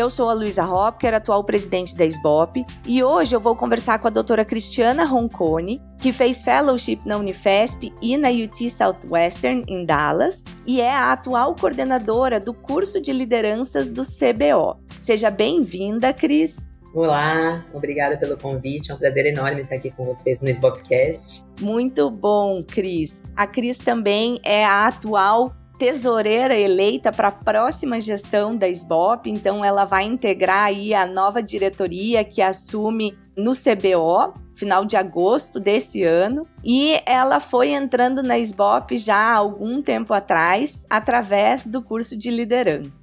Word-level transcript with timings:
Eu 0.00 0.08
sou 0.08 0.30
a 0.30 0.32
Luísa 0.32 0.64
Hopker, 0.64 1.12
atual 1.12 1.44
presidente 1.44 1.94
da 1.94 2.06
SBOP, 2.06 2.64
e 2.86 3.04
hoje 3.04 3.36
eu 3.36 3.38
vou 3.38 3.54
conversar 3.54 3.98
com 3.98 4.06
a 4.06 4.10
doutora 4.10 4.46
Cristiana 4.46 5.04
Roncone, 5.04 5.78
que 6.00 6.10
fez 6.10 6.42
fellowship 6.42 7.02
na 7.04 7.18
Unifesp 7.18 7.92
e 8.00 8.16
na 8.16 8.30
UT 8.30 8.70
Southwestern, 8.70 9.62
em 9.68 9.84
Dallas, 9.84 10.42
e 10.66 10.80
é 10.80 10.90
a 10.90 11.12
atual 11.12 11.54
coordenadora 11.54 12.40
do 12.40 12.54
curso 12.54 12.98
de 12.98 13.12
lideranças 13.12 13.90
do 13.90 14.00
CBO. 14.00 14.82
Seja 15.02 15.30
bem-vinda, 15.30 16.14
Cris. 16.14 16.56
Olá, 16.94 17.62
obrigada 17.74 18.16
pelo 18.16 18.38
convite. 18.38 18.90
É 18.90 18.94
um 18.94 18.98
prazer 18.98 19.26
enorme 19.26 19.60
estar 19.60 19.76
aqui 19.76 19.90
com 19.90 20.06
vocês 20.06 20.40
no 20.40 20.48
SBOPcast. 20.48 21.44
Muito 21.60 22.10
bom, 22.10 22.64
Cris. 22.64 23.20
A 23.36 23.46
Cris 23.46 23.76
também 23.76 24.40
é 24.42 24.64
a 24.64 24.86
atual 24.86 25.54
tesoureira 25.80 26.54
eleita 26.54 27.10
para 27.10 27.28
a 27.28 27.32
próxima 27.32 27.98
gestão 27.98 28.54
da 28.54 28.68
SBOP, 28.68 29.30
então 29.30 29.64
ela 29.64 29.86
vai 29.86 30.04
integrar 30.04 30.66
aí 30.66 30.92
a 30.92 31.06
nova 31.06 31.42
diretoria 31.42 32.22
que 32.22 32.42
assume 32.42 33.16
no 33.34 33.52
CBO, 33.52 34.34
final 34.54 34.84
de 34.84 34.94
agosto 34.94 35.58
desse 35.58 36.02
ano, 36.02 36.46
e 36.62 37.00
ela 37.06 37.40
foi 37.40 37.70
entrando 37.70 38.22
na 38.22 38.38
SBOP 38.38 38.98
já 38.98 39.16
há 39.16 39.36
algum 39.36 39.80
tempo 39.80 40.12
atrás, 40.12 40.84
através 40.90 41.66
do 41.66 41.80
curso 41.80 42.14
de 42.14 42.30
liderança. 42.30 43.00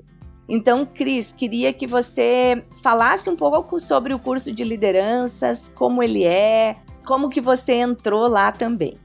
Então, 0.47 0.85
Cris, 0.85 1.33
queria 1.33 1.73
que 1.73 1.87
você 1.87 2.63
falasse 2.83 3.27
um 3.27 3.35
pouco 3.35 3.79
sobre 3.79 4.13
o 4.13 4.19
curso 4.19 4.51
de 4.51 4.63
lideranças, 4.63 5.67
como 5.73 6.03
ele 6.03 6.23
é, 6.23 6.75
como 7.07 7.27
que 7.27 7.41
você 7.41 7.73
entrou 7.73 8.27
lá 8.27 8.51
também. 8.51 8.99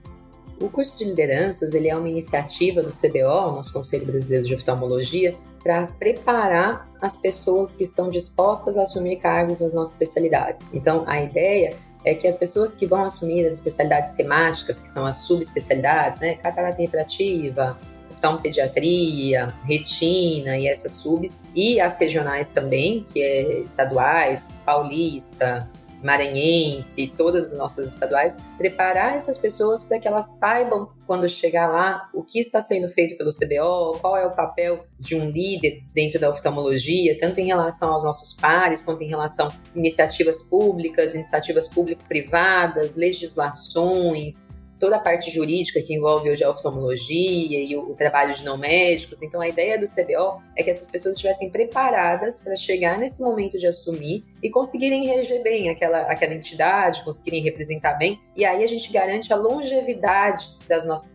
O 0.63 0.69
curso 0.69 0.97
de 0.97 1.05
lideranças 1.05 1.75
ele 1.75 1.89
é 1.89 1.97
uma 1.97 2.09
iniciativa 2.09 2.83
do 2.83 2.91
CBO, 2.91 3.57
nosso 3.57 3.73
Conselho 3.73 4.07
Brasileiro 4.07 4.47
de 4.47 4.55
Oftalmologia, 4.55 5.35
para 5.61 5.89
preparar 5.89 6.89
as 7.01 7.17
pessoas 7.17 7.75
que 7.75 7.83
estão 7.83 8.09
dispostas 8.09 8.79
a 8.79 8.83
assumir 8.83 9.17
cargos 9.17 9.61
nas 9.61 9.75
nossas 9.75 9.95
especialidades. 9.95 10.69
Então, 10.73 11.03
a 11.09 11.21
ideia 11.21 11.75
é 12.05 12.15
que 12.15 12.29
as 12.29 12.37
pessoas 12.37 12.77
que 12.77 12.87
vão 12.87 13.03
assumir 13.03 13.45
as 13.45 13.57
especialidades 13.57 14.13
temáticas, 14.13 14.81
que 14.81 14.89
são 14.89 15.05
as 15.05 15.17
subespecialidades, 15.17 16.21
né, 16.21 16.37
catarata 16.37 16.81
refrativa, 16.81 17.77
oftalmopediatria, 18.13 19.49
retina 19.65 20.57
e 20.57 20.69
essas 20.69 20.93
subs, 20.93 21.41
e 21.57 21.81
as 21.81 21.99
regionais 21.99 22.53
também, 22.53 23.05
que 23.13 23.21
é 23.21 23.59
estaduais, 23.63 24.55
paulista, 24.65 25.69
maranhense, 26.03 27.13
todas 27.17 27.53
as 27.53 27.59
nossas 27.59 27.89
estaduais, 27.89 28.37
preparar 28.59 29.17
essas 29.17 29.39
pessoas 29.39 29.83
para 29.83 29.99
que 29.99 30.09
elas 30.09 30.39
saibam, 30.39 30.89
quando 31.07 31.29
chegar 31.29 31.69
lá, 31.69 32.09
o 32.15 32.23
que 32.23 32.39
está 32.39 32.61
sendo 32.61 32.89
feito 32.89 33.17
pelo 33.17 33.31
CBO, 33.31 33.99
qual 34.01 34.17
é 34.17 34.27
o 34.27 34.31
papel 34.31 34.85
de 34.99 35.15
um 35.15 35.31
líder 35.31 35.83
dentro 35.93 36.21
da 36.21 36.31
oftalmologia, 36.31 37.19
tanto 37.19 37.41
em 37.41 37.47
relação 37.47 37.93
aos 37.93 38.05
nossos 38.05 38.33
pares, 38.33 38.83
quanto 38.83 39.03
em 39.03 39.09
relação 39.09 39.49
a 39.49 39.55
iniciativas 39.75 40.43
públicas, 40.43 41.15
iniciativas 41.15 41.69
público-privadas, 41.69 42.97
legislações, 42.97 44.52
toda 44.83 44.97
a 44.97 44.99
parte 44.99 45.31
jurídica 45.31 45.81
que 45.81 45.95
envolve 45.95 46.29
hoje 46.29 46.43
a 46.43 46.51
oftalmologia 46.51 47.61
e 47.63 47.77
o, 47.77 47.93
o, 47.93 47.95
trabalho 47.95 48.35
de 48.35 48.45
não 48.45 48.59
médicos. 48.59 49.23
Então, 49.23 49.41
a 49.41 49.49
ideia 49.49 49.79
do 49.79 49.87
CBO 49.87 50.43
é 50.57 50.65
que 50.65 50.71
essas 50.71 50.89
pessoas 50.89 51.15
estivessem 51.15 51.51
preparadas 51.51 52.41
para 52.41 52.57
chegar 52.57 52.99
nesse 52.99 53.23
momento 53.23 53.57
de 53.61 53.69
assumir 53.69 54.25
e 54.43 54.51
conseguirem 54.51 55.07
reger 55.07 55.41
bem 55.41 55.71
aquela, 55.71 56.01
aquela 56.11 56.35
entidade, 56.35 57.05
conseguirem 57.05 57.45
representar 57.45 57.95
bem. 57.95 58.21
E 58.37 58.45
aí 58.45 58.65
a 58.65 58.67
gente 58.67 58.93
garante 58.93 59.33
a 59.33 59.37
longevidade 59.37 60.51
das 60.67 60.85
nossas, 60.85 61.15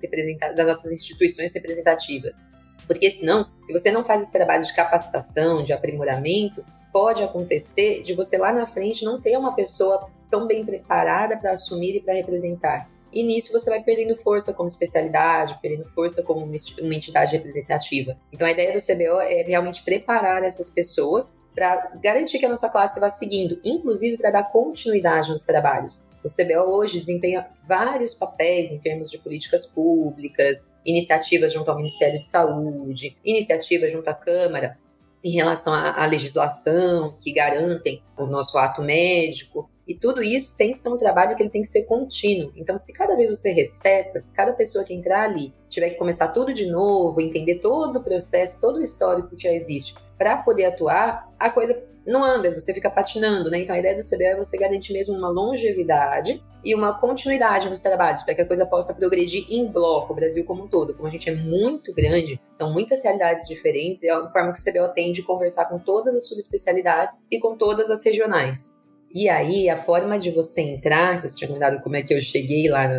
das 0.56 0.66
nossas 0.66 0.90
instituições 0.94 1.54
representativas. 1.54 2.48
Porque 2.88 3.12
senão, 3.12 3.52
se 3.66 3.74
você 3.74 3.92
não 3.92 4.06
faz 4.06 4.22
esse 4.22 4.32
trabalho 4.32 4.64
de 4.64 4.74
capacitação, 4.74 5.62
de 5.62 5.74
aprimoramento, 5.74 6.64
pode 6.94 7.22
acontecer 7.22 8.02
de 8.02 8.14
você 8.14 8.38
lá 8.38 8.54
na 8.54 8.66
frente 8.66 9.04
não 9.04 9.20
ter 9.20 9.36
uma 9.36 9.54
pessoa 9.54 10.10
tão 10.30 10.48
bem 10.48 10.64
preparada 10.64 11.36
para 11.36 11.52
assumir 11.52 11.98
e 11.98 12.00
para 12.00 12.14
representar 12.14 12.96
e 13.18 13.24
nisso 13.24 13.52
você 13.52 13.68
vai 13.68 13.82
perdendo 13.82 14.16
força 14.16 14.54
como 14.54 14.68
especialidade, 14.68 15.58
perdendo 15.60 15.90
força 15.90 16.22
como 16.22 16.46
uma 16.46 16.96
entidade 16.96 17.36
representativa. 17.36 18.16
Então 18.32 18.46
a 18.46 18.52
ideia 18.52 18.72
do 18.72 18.80
CBO 18.80 19.20
é 19.22 19.42
realmente 19.42 19.84
preparar 19.84 20.44
essas 20.44 20.70
pessoas 20.70 21.36
para 21.56 21.94
garantir 22.00 22.38
que 22.38 22.46
a 22.46 22.50
nossa 22.50 22.70
classe 22.70 23.00
vá 23.00 23.10
seguindo, 23.10 23.60
inclusive 23.64 24.18
para 24.18 24.30
dar 24.30 24.44
continuidade 24.52 25.32
nos 25.32 25.42
trabalhos. 25.42 26.04
O 26.24 26.30
CBO 26.30 26.76
hoje 26.76 27.00
desempenha 27.00 27.48
vários 27.68 28.14
papéis 28.14 28.70
em 28.70 28.78
termos 28.78 29.10
de 29.10 29.18
políticas 29.18 29.66
públicas, 29.66 30.68
iniciativas 30.86 31.52
junto 31.52 31.72
ao 31.72 31.78
Ministério 31.78 32.22
de 32.22 32.28
Saúde, 32.28 33.18
iniciativas 33.26 33.92
junto 33.92 34.08
à 34.10 34.14
Câmara 34.14 34.78
em 35.24 35.32
relação 35.32 35.74
à, 35.74 36.06
legislação 36.06 37.18
que 37.20 37.34
garantem 37.34 38.04
o 38.16 38.28
nosso 38.28 38.60
ato 38.60 38.84
médico. 38.84 39.68
E 39.88 39.96
tudo 39.96 40.22
isso 40.22 40.56
tem 40.58 40.72
que 40.72 40.80
ser 40.80 40.90
um 40.90 40.98
trabalho 40.98 41.36
que 41.36 41.42
ele 41.42 41.50
tem 41.50 41.62
que 41.62 41.68
ser 41.68 41.84
contínuo. 41.84 42.52
Então, 42.56 42.78
se 42.78 42.92
cada 42.92 43.16
vez 43.16 43.30
você 43.30 43.52
receta, 43.52 44.20
se 44.20 44.34
cada 44.34 44.52
pessoa 44.54 44.84
que 44.84 44.94
entrar 44.94 45.24
ali 45.24 45.54
tiver 45.70 45.90
que 45.90 45.96
começar 45.96 46.28
tudo 46.30 46.54
de 46.54 46.70
novo, 46.70 47.22
entender 47.22 47.60
todo 47.60 48.00
o 48.00 48.04
processo, 48.04 48.60
todo 48.60 48.78
o 48.78 48.82
histórico 48.82 49.36
que 49.36 49.44
já 49.44 49.54
existe, 49.54 49.96
para 50.18 50.38
poder 50.38 50.66
atuar, 50.66 51.32
a 51.40 51.50
coisa 51.50 51.82
não 52.08 52.24
anda, 52.24 52.54
você 52.58 52.74
fica 52.74 52.90
patinando, 52.90 53.52
né? 53.52 53.60
Então 53.60 53.76
a 53.76 53.80
ideia 53.80 53.96
do 53.96 54.02
CBO 54.02 54.24
é 54.24 54.36
você 54.36 54.58
garantir 54.58 54.94
mesmo 54.94 55.16
uma 55.16 55.28
longevidade 55.28 56.42
e 56.64 56.74
uma 56.74 56.98
continuidade 56.98 57.70
nos 57.70 57.82
trabalhos, 57.82 58.24
para 58.24 58.34
que 58.34 58.42
a 58.42 58.46
coisa 58.46 58.66
possa 58.66 58.94
progredir 58.94 59.46
em 59.50 59.68
bloco, 59.68 60.14
o 60.14 60.16
Brasil 60.16 60.46
como 60.46 60.64
um 60.64 60.68
todo. 60.68 60.94
Como 60.94 61.08
a 61.08 61.12
gente 61.12 61.30
é 61.30 61.36
muito 61.36 61.94
grande, 61.94 62.40
são 62.50 62.72
muitas 62.72 63.04
realidades 63.04 63.48
diferentes, 63.48 64.06
é 64.06 64.10
a 64.10 64.30
forma 64.30 64.54
que 64.54 64.60
o 64.60 64.64
CBO 64.64 64.94
tem 64.94 65.12
de 65.12 65.22
conversar 65.22 65.66
com 65.66 65.78
todas 65.78 66.16
as 66.16 66.28
subespecialidades 66.28 67.20
e 67.30 67.40
com 67.40 67.58
todas 67.58 67.92
as 67.92 68.04
regionais. 68.04 68.77
E 69.14 69.30
aí, 69.30 69.70
a 69.70 69.78
forma 69.78 70.18
de 70.18 70.32
você 70.32 70.62
entrar, 70.62 71.22
que 71.22 71.30
você 71.30 71.38
tinha 71.38 71.48
comentado 71.48 71.82
como 71.82 71.96
é 71.96 72.02
que 72.02 72.14
eu 72.14 72.22
cheguei 72.22 72.68
lá, 72.70 72.90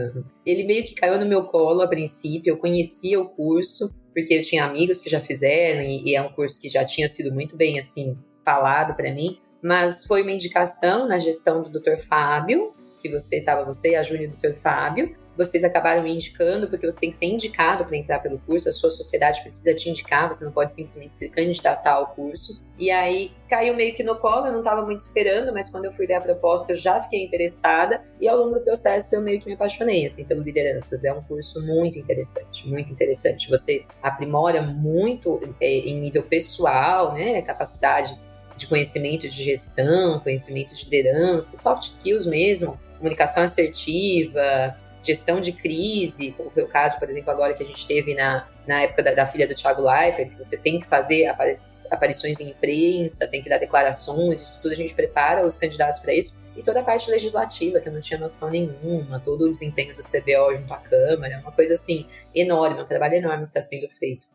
ele 0.44 0.64
meio 0.64 0.82
que 0.82 0.94
caiu 0.94 1.18
no 1.18 1.26
meu 1.26 1.44
colo 1.44 1.82
a 1.82 1.88
princípio, 1.88 2.50
eu 2.50 2.56
conhecia 2.56 3.20
o 3.20 3.28
curso, 3.28 3.94
porque 4.14 4.34
eu 4.34 4.42
tinha 4.42 4.64
amigos 4.64 5.00
que 5.00 5.10
já 5.10 5.20
fizeram, 5.20 5.82
e, 5.82 6.10
e 6.10 6.16
é 6.16 6.22
um 6.22 6.30
curso 6.30 6.60
que 6.60 6.68
já 6.68 6.84
tinha 6.84 7.06
sido 7.08 7.32
muito 7.32 7.56
bem, 7.56 7.78
assim, 7.78 8.18
falado 8.44 8.94
para 8.94 9.12
mim, 9.12 9.38
mas 9.62 10.04
foi 10.04 10.22
uma 10.22 10.32
indicação 10.32 11.06
na 11.06 11.18
gestão 11.18 11.62
do 11.62 11.68
Dr. 11.68 11.98
Fábio, 11.98 12.72
que 13.00 13.08
você 13.08 13.36
estava, 13.36 13.64
você 13.64 13.90
e 13.90 13.96
a 13.96 14.02
Júlia 14.02 14.28
do 14.28 14.36
Dr. 14.36 14.54
Fábio, 14.54 15.14
vocês 15.38 15.62
acabaram 15.62 16.02
me 16.02 16.12
indicando, 16.12 16.68
porque 16.68 16.84
você 16.84 16.98
tem 16.98 17.10
que 17.10 17.14
ser 17.14 17.26
indicado 17.26 17.84
para 17.84 17.96
entrar 17.96 18.18
pelo 18.18 18.40
curso, 18.40 18.68
a 18.68 18.72
sua 18.72 18.90
sociedade 18.90 19.40
precisa 19.40 19.72
te 19.72 19.88
indicar, 19.88 20.26
você 20.28 20.44
não 20.44 20.50
pode 20.50 20.72
simplesmente 20.72 21.16
se 21.16 21.30
candidatar 21.30 21.92
ao 21.92 22.08
curso. 22.08 22.60
E 22.76 22.90
aí 22.90 23.30
caiu 23.48 23.74
meio 23.76 23.94
que 23.94 24.02
no 24.02 24.16
colo, 24.16 24.46
eu 24.46 24.52
não 24.52 24.58
estava 24.58 24.84
muito 24.84 25.00
esperando, 25.00 25.52
mas 25.52 25.70
quando 25.70 25.84
eu 25.84 25.92
fui 25.92 26.08
dar 26.08 26.18
a 26.18 26.20
proposta 26.20 26.72
eu 26.72 26.76
já 26.76 27.00
fiquei 27.00 27.24
interessada 27.24 28.02
e 28.20 28.28
ao 28.28 28.36
longo 28.36 28.56
do 28.56 28.64
processo 28.64 29.14
eu 29.14 29.20
meio 29.20 29.40
que 29.40 29.46
me 29.46 29.54
apaixonei 29.54 30.04
assim 30.04 30.24
pelo 30.24 30.42
lideranças. 30.42 31.04
É 31.04 31.12
um 31.12 31.22
curso 31.22 31.64
muito 31.64 31.98
interessante, 31.98 32.66
muito 32.68 32.92
interessante. 32.92 33.48
Você 33.48 33.84
aprimora 34.02 34.60
muito 34.60 35.40
é, 35.60 35.70
em 35.70 36.00
nível 36.00 36.24
pessoal, 36.24 37.14
né, 37.14 37.40
capacidades 37.42 38.28
de 38.56 38.66
conhecimento 38.66 39.28
de 39.28 39.44
gestão, 39.44 40.18
conhecimento 40.18 40.74
de 40.74 40.84
liderança, 40.84 41.56
soft 41.56 41.86
skills 41.86 42.26
mesmo, 42.26 42.78
comunicação 42.98 43.44
assertiva, 43.44 44.76
gestão 45.08 45.40
de 45.40 45.52
crise, 45.52 46.32
como 46.32 46.50
foi 46.50 46.62
o 46.62 46.68
caso, 46.68 46.98
por 46.98 47.08
exemplo, 47.08 47.30
agora 47.30 47.54
que 47.54 47.62
a 47.62 47.66
gente 47.66 47.86
teve 47.86 48.14
na, 48.14 48.46
na 48.66 48.82
época 48.82 49.02
da, 49.02 49.14
da 49.14 49.26
filha 49.26 49.48
do 49.48 49.54
Thiago 49.54 49.82
Leifert, 49.82 50.30
que 50.30 50.36
você 50.36 50.56
tem 50.58 50.78
que 50.78 50.86
fazer 50.86 51.26
apari 51.26 51.52
aparições 51.90 52.38
em 52.38 52.50
imprensa, 52.50 53.26
tem 53.26 53.42
que 53.42 53.48
dar 53.48 53.58
declarações, 53.58 54.40
isso 54.40 54.60
tudo 54.60 54.72
a 54.72 54.76
gente 54.76 54.94
prepara 54.94 55.46
os 55.46 55.56
candidatos 55.56 56.02
para 56.02 56.12
isso. 56.12 56.36
E 56.54 56.62
toda 56.62 56.80
a 56.80 56.82
parte 56.82 57.10
legislativa, 57.10 57.80
que 57.80 57.88
eu 57.88 57.92
não 57.92 58.00
tinha 58.00 58.20
noção 58.20 58.50
nenhuma, 58.50 59.18
todo 59.20 59.46
o 59.46 59.50
desempenho 59.50 59.96
do 59.96 60.02
CBO 60.02 60.54
junto 60.54 60.74
à 60.74 60.78
Câmara, 60.78 61.34
é 61.34 61.38
uma 61.38 61.52
coisa 61.52 61.74
assim 61.74 62.06
enorme, 62.34 62.82
um 62.82 62.86
trabalho 62.86 63.14
enorme 63.14 63.44
que 63.44 63.50
está 63.50 63.62
sendo 63.62 63.88
feito. 63.88 64.26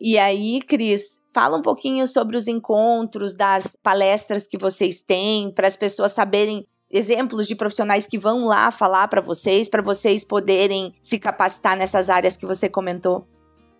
E 0.00 0.18
aí, 0.18 0.62
Cris, 0.62 1.20
Fala 1.34 1.56
um 1.56 1.62
pouquinho 1.62 2.06
sobre 2.06 2.36
os 2.36 2.46
encontros, 2.46 3.34
das 3.34 3.74
palestras 3.82 4.46
que 4.46 4.58
vocês 4.58 5.00
têm, 5.00 5.50
para 5.50 5.66
as 5.66 5.76
pessoas 5.76 6.12
saberem 6.12 6.66
exemplos 6.92 7.48
de 7.48 7.56
profissionais 7.56 8.06
que 8.06 8.18
vão 8.18 8.44
lá 8.44 8.70
falar 8.70 9.08
para 9.08 9.20
vocês, 9.20 9.68
para 9.68 9.82
vocês 9.82 10.24
poderem 10.24 10.92
se 11.00 11.18
capacitar 11.18 11.76
nessas 11.76 12.10
áreas 12.10 12.36
que 12.36 12.46
você 12.46 12.68
comentou? 12.68 13.26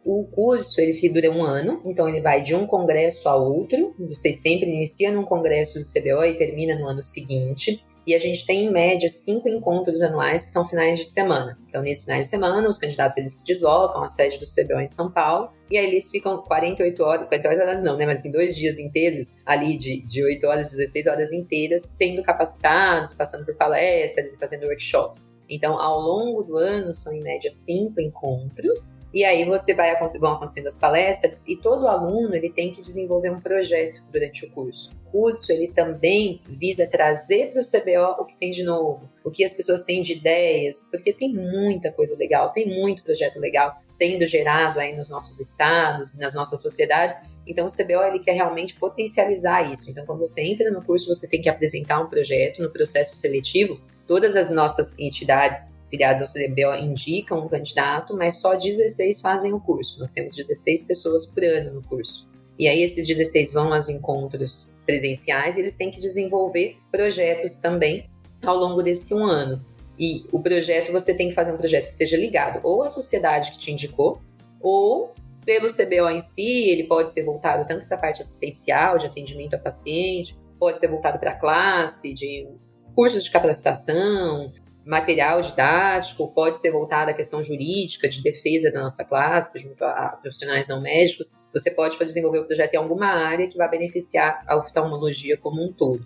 O 0.04 0.24
curso 0.24 0.80
ele 0.80 1.08
dura 1.10 1.30
um 1.30 1.44
ano, 1.44 1.80
então 1.84 2.08
ele 2.08 2.20
vai 2.20 2.42
de 2.42 2.56
um 2.56 2.66
congresso 2.66 3.28
a 3.28 3.36
outro. 3.36 3.94
Você 4.08 4.32
sempre 4.32 4.68
inicia 4.68 5.12
num 5.12 5.22
congresso 5.22 5.78
do 5.78 5.84
CBO 5.84 6.24
e 6.24 6.36
termina 6.36 6.76
no 6.76 6.88
ano 6.88 7.02
seguinte. 7.02 7.84
E 8.06 8.14
a 8.14 8.18
gente 8.18 8.44
tem, 8.44 8.66
em 8.66 8.70
média, 8.70 9.08
cinco 9.08 9.48
encontros 9.48 10.02
anuais 10.02 10.46
que 10.46 10.52
são 10.52 10.68
finais 10.68 10.98
de 10.98 11.04
semana. 11.04 11.58
Então, 11.68 11.82
nesses 11.82 12.04
finais 12.04 12.26
de 12.26 12.30
semana, 12.30 12.68
os 12.68 12.78
candidatos 12.78 13.16
eles 13.16 13.32
se 13.32 13.44
deslocam 13.44 14.02
à 14.02 14.08
sede 14.08 14.38
do 14.38 14.44
CBO 14.44 14.80
em 14.80 14.88
São 14.88 15.10
Paulo, 15.10 15.50
e 15.70 15.78
aí 15.78 15.86
eles 15.86 16.10
ficam 16.10 16.38
48 16.38 17.02
horas, 17.02 17.26
48 17.28 17.62
horas 17.62 17.82
não, 17.82 17.96
né? 17.96 18.04
Mas 18.04 18.18
em 18.18 18.28
assim, 18.28 18.32
dois 18.32 18.54
dias 18.56 18.78
inteiros, 18.78 19.32
ali 19.46 19.78
de, 19.78 20.04
de 20.06 20.22
8 20.22 20.46
horas, 20.46 20.70
16 20.70 21.06
horas 21.06 21.32
inteiras, 21.32 21.82
sendo 21.82 22.22
capacitados, 22.22 23.14
passando 23.14 23.46
por 23.46 23.54
palestras 23.56 24.34
e 24.34 24.38
fazendo 24.38 24.66
workshops. 24.66 25.30
Então, 25.48 25.78
ao 25.78 26.00
longo 26.00 26.42
do 26.42 26.56
ano, 26.56 26.94
são 26.94 27.12
em 27.12 27.22
média 27.22 27.50
cinco 27.50 28.00
encontros, 28.00 28.94
e 29.12 29.24
aí 29.24 29.44
você 29.44 29.74
vai 29.74 29.94
vão 30.18 30.32
acontecendo 30.32 30.68
as 30.68 30.78
palestras 30.78 31.44
e 31.46 31.56
todo 31.56 31.86
aluno 31.86 32.34
ele 32.34 32.50
tem 32.50 32.72
que 32.72 32.80
desenvolver 32.80 33.30
um 33.30 33.40
projeto 33.40 34.02
durante 34.10 34.46
o 34.46 34.50
curso. 34.50 34.90
Curso 35.12 35.52
ele 35.52 35.68
também 35.68 36.40
visa 36.48 36.86
trazer 36.86 37.52
para 37.52 37.60
o 37.60 37.64
CBO 37.64 38.22
o 38.22 38.24
que 38.24 38.34
tem 38.36 38.50
de 38.50 38.64
novo, 38.64 39.08
o 39.22 39.30
que 39.30 39.44
as 39.44 39.52
pessoas 39.54 39.82
têm 39.82 40.02
de 40.02 40.14
ideias, 40.14 40.82
porque 40.90 41.12
tem 41.12 41.32
muita 41.32 41.92
coisa 41.92 42.16
legal, 42.16 42.50
tem 42.50 42.66
muito 42.66 43.04
projeto 43.04 43.38
legal 43.38 43.76
sendo 43.84 44.26
gerado 44.26 44.80
aí 44.80 44.96
nos 44.96 45.08
nossos 45.08 45.38
estados, 45.38 46.16
nas 46.18 46.34
nossas 46.34 46.60
sociedades. 46.60 47.20
Então 47.46 47.66
o 47.66 47.70
CBO 47.70 48.02
ele 48.02 48.18
quer 48.18 48.32
realmente 48.32 48.74
potencializar 48.74 49.70
isso. 49.70 49.90
Então 49.90 50.04
quando 50.06 50.20
você 50.20 50.40
entra 50.40 50.70
no 50.70 50.82
curso 50.82 51.14
você 51.14 51.28
tem 51.28 51.40
que 51.40 51.48
apresentar 51.48 52.00
um 52.00 52.08
projeto 52.08 52.62
no 52.62 52.70
processo 52.70 53.14
seletivo 53.16 53.78
Todas 54.06 54.36
as 54.36 54.50
nossas 54.50 54.98
entidades 54.98 55.82
filiadas 55.88 56.22
ao 56.22 56.28
CDBO 56.28 56.74
indicam 56.74 57.44
um 57.44 57.48
candidato, 57.48 58.16
mas 58.16 58.40
só 58.40 58.54
16 58.54 59.20
fazem 59.20 59.52
o 59.52 59.60
curso. 59.60 59.98
Nós 60.00 60.10
temos 60.10 60.34
16 60.34 60.82
pessoas 60.82 61.26
por 61.26 61.44
ano 61.44 61.74
no 61.74 61.82
curso. 61.82 62.28
E 62.62 62.68
aí 62.68 62.80
esses 62.80 63.04
16 63.04 63.50
vão 63.50 63.74
aos 63.74 63.88
encontros 63.88 64.72
presenciais 64.86 65.56
e 65.56 65.60
eles 65.60 65.74
têm 65.74 65.90
que 65.90 65.98
desenvolver 65.98 66.76
projetos 66.92 67.56
também 67.56 68.08
ao 68.40 68.56
longo 68.56 68.84
desse 68.84 69.12
um 69.12 69.24
ano. 69.24 69.66
E 69.98 70.24
o 70.30 70.38
projeto, 70.38 70.92
você 70.92 71.12
tem 71.12 71.30
que 71.30 71.34
fazer 71.34 71.50
um 71.50 71.56
projeto 71.56 71.88
que 71.88 71.94
seja 71.94 72.16
ligado 72.16 72.60
ou 72.62 72.84
à 72.84 72.88
sociedade 72.88 73.50
que 73.50 73.58
te 73.58 73.72
indicou, 73.72 74.22
ou 74.60 75.12
pelo 75.44 75.66
CBO 75.66 76.08
em 76.08 76.20
si, 76.20 76.70
ele 76.70 76.84
pode 76.84 77.10
ser 77.10 77.24
voltado 77.24 77.66
tanto 77.66 77.84
para 77.84 77.96
a 77.96 78.00
parte 78.00 78.22
assistencial, 78.22 78.96
de 78.96 79.06
atendimento 79.06 79.54
a 79.54 79.58
paciente, 79.58 80.38
pode 80.56 80.78
ser 80.78 80.86
voltado 80.86 81.18
para 81.18 81.32
a 81.32 81.34
classe, 81.34 82.14
de 82.14 82.46
cursos 82.94 83.24
de 83.24 83.30
capacitação, 83.32 84.52
material 84.84 85.40
didático, 85.40 86.28
pode 86.28 86.60
ser 86.60 86.70
voltado 86.70 87.10
à 87.10 87.14
questão 87.14 87.42
jurídica, 87.42 88.08
de 88.08 88.22
defesa 88.22 88.70
da 88.70 88.80
nossa 88.80 89.04
classe, 89.04 89.58
junto 89.58 89.84
a 89.84 90.18
profissionais 90.20 90.68
não 90.68 90.80
médicos. 90.80 91.32
Você 91.52 91.70
pode 91.70 91.98
desenvolver 91.98 92.40
o 92.40 92.44
projeto 92.44 92.74
em 92.74 92.78
alguma 92.78 93.06
área 93.06 93.46
que 93.46 93.56
vai 93.56 93.68
beneficiar 93.68 94.42
a 94.46 94.56
oftalmologia 94.56 95.36
como 95.36 95.62
um 95.62 95.72
todo. 95.72 96.04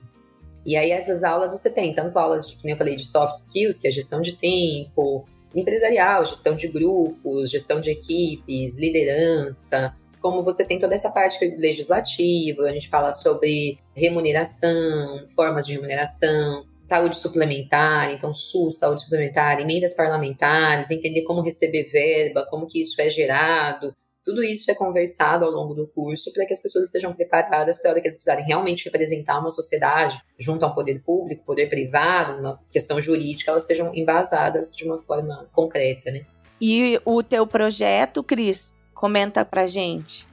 E 0.64 0.76
aí 0.76 0.90
essas 0.90 1.23
aulas 1.23 1.52
você 1.52 1.70
tem 1.70 1.94
tanto 1.94 2.19
aulas 2.19 2.49
de, 2.49 2.56
que 2.56 2.70
eu 2.70 2.76
falei, 2.76 2.96
de 2.96 3.06
soft 3.06 3.37
skills, 3.37 3.78
que 3.78 3.87
é 3.87 3.90
gestão 3.90 4.20
de 4.20 4.32
tempo, 4.37 5.25
empresarial, 5.55 6.26
gestão 6.26 6.56
de 6.56 6.69
grupos, 6.69 7.50
gestão 7.50 7.81
de 7.81 7.90
equipes, 7.90 8.76
liderança, 8.76 9.94
como 10.26 10.43
você 10.43 10.64
tem 10.64 10.76
toda 10.76 10.93
essa 10.93 11.08
parte 11.08 11.38
legislativa, 11.56 12.64
a 12.64 12.72
gente 12.72 12.88
fala 12.88 13.12
sobre 13.12 13.79
remuneração, 13.94 15.25
formas 15.37 15.64
de 15.67 15.75
remuneração, 15.75 16.67
saúde 16.87 17.17
suplementar, 17.17 18.12
então 18.12 18.33
SUS, 18.33 18.79
saúde 18.79 19.03
suplementar, 19.03 19.61
emendas 19.61 19.93
parlamentares, 19.93 20.91
entender 20.91 21.25
como 21.25 21.43
receber 21.43 21.85
verba, 21.91 22.47
como 22.49 22.67
que 22.67 22.81
isso 22.81 23.00
é 23.00 23.11
gerado. 23.11 23.93
Tudo 24.25 24.43
isso 24.43 24.71
é 24.71 24.75
conversado 24.75 25.44
ao 25.44 25.50
longo 25.50 25.75
do 25.75 25.87
curso 25.87 26.33
para 26.33 26.47
que 26.47 26.53
as 26.53 26.61
pessoas 26.61 26.87
estejam 26.87 27.12
preparadas 27.12 27.79
para 27.79 27.91
a 27.91 27.93
hora 27.93 28.00
que 28.00 28.09
eles 28.09 28.17
precisarem 28.17 28.44
realmente 28.44 28.85
representar 28.85 29.38
uma 29.38 29.50
sociedade 29.50 30.21
junto 30.38 30.65
a 30.65 30.69
um 30.69 30.75
poder 30.75 31.00
público, 31.03 31.44
poder 31.44 31.69
privado, 31.69 32.41
uma 32.41 32.61
questão 32.71 33.00
jurídica, 33.00 33.50
elas 33.50 33.62
estejam 33.62 33.93
embasadas 33.94 34.73
de 34.73 34.85
uma 34.85 34.99
forma 34.99 35.49
concreta, 35.53 36.11
né? 36.11 36.25
E 36.61 37.00
o 37.05 37.23
teu 37.23 37.47
projeto, 37.47 38.23
Cris, 38.23 38.75
comenta 38.94 39.44
pra 39.44 39.67
gente. 39.67 40.27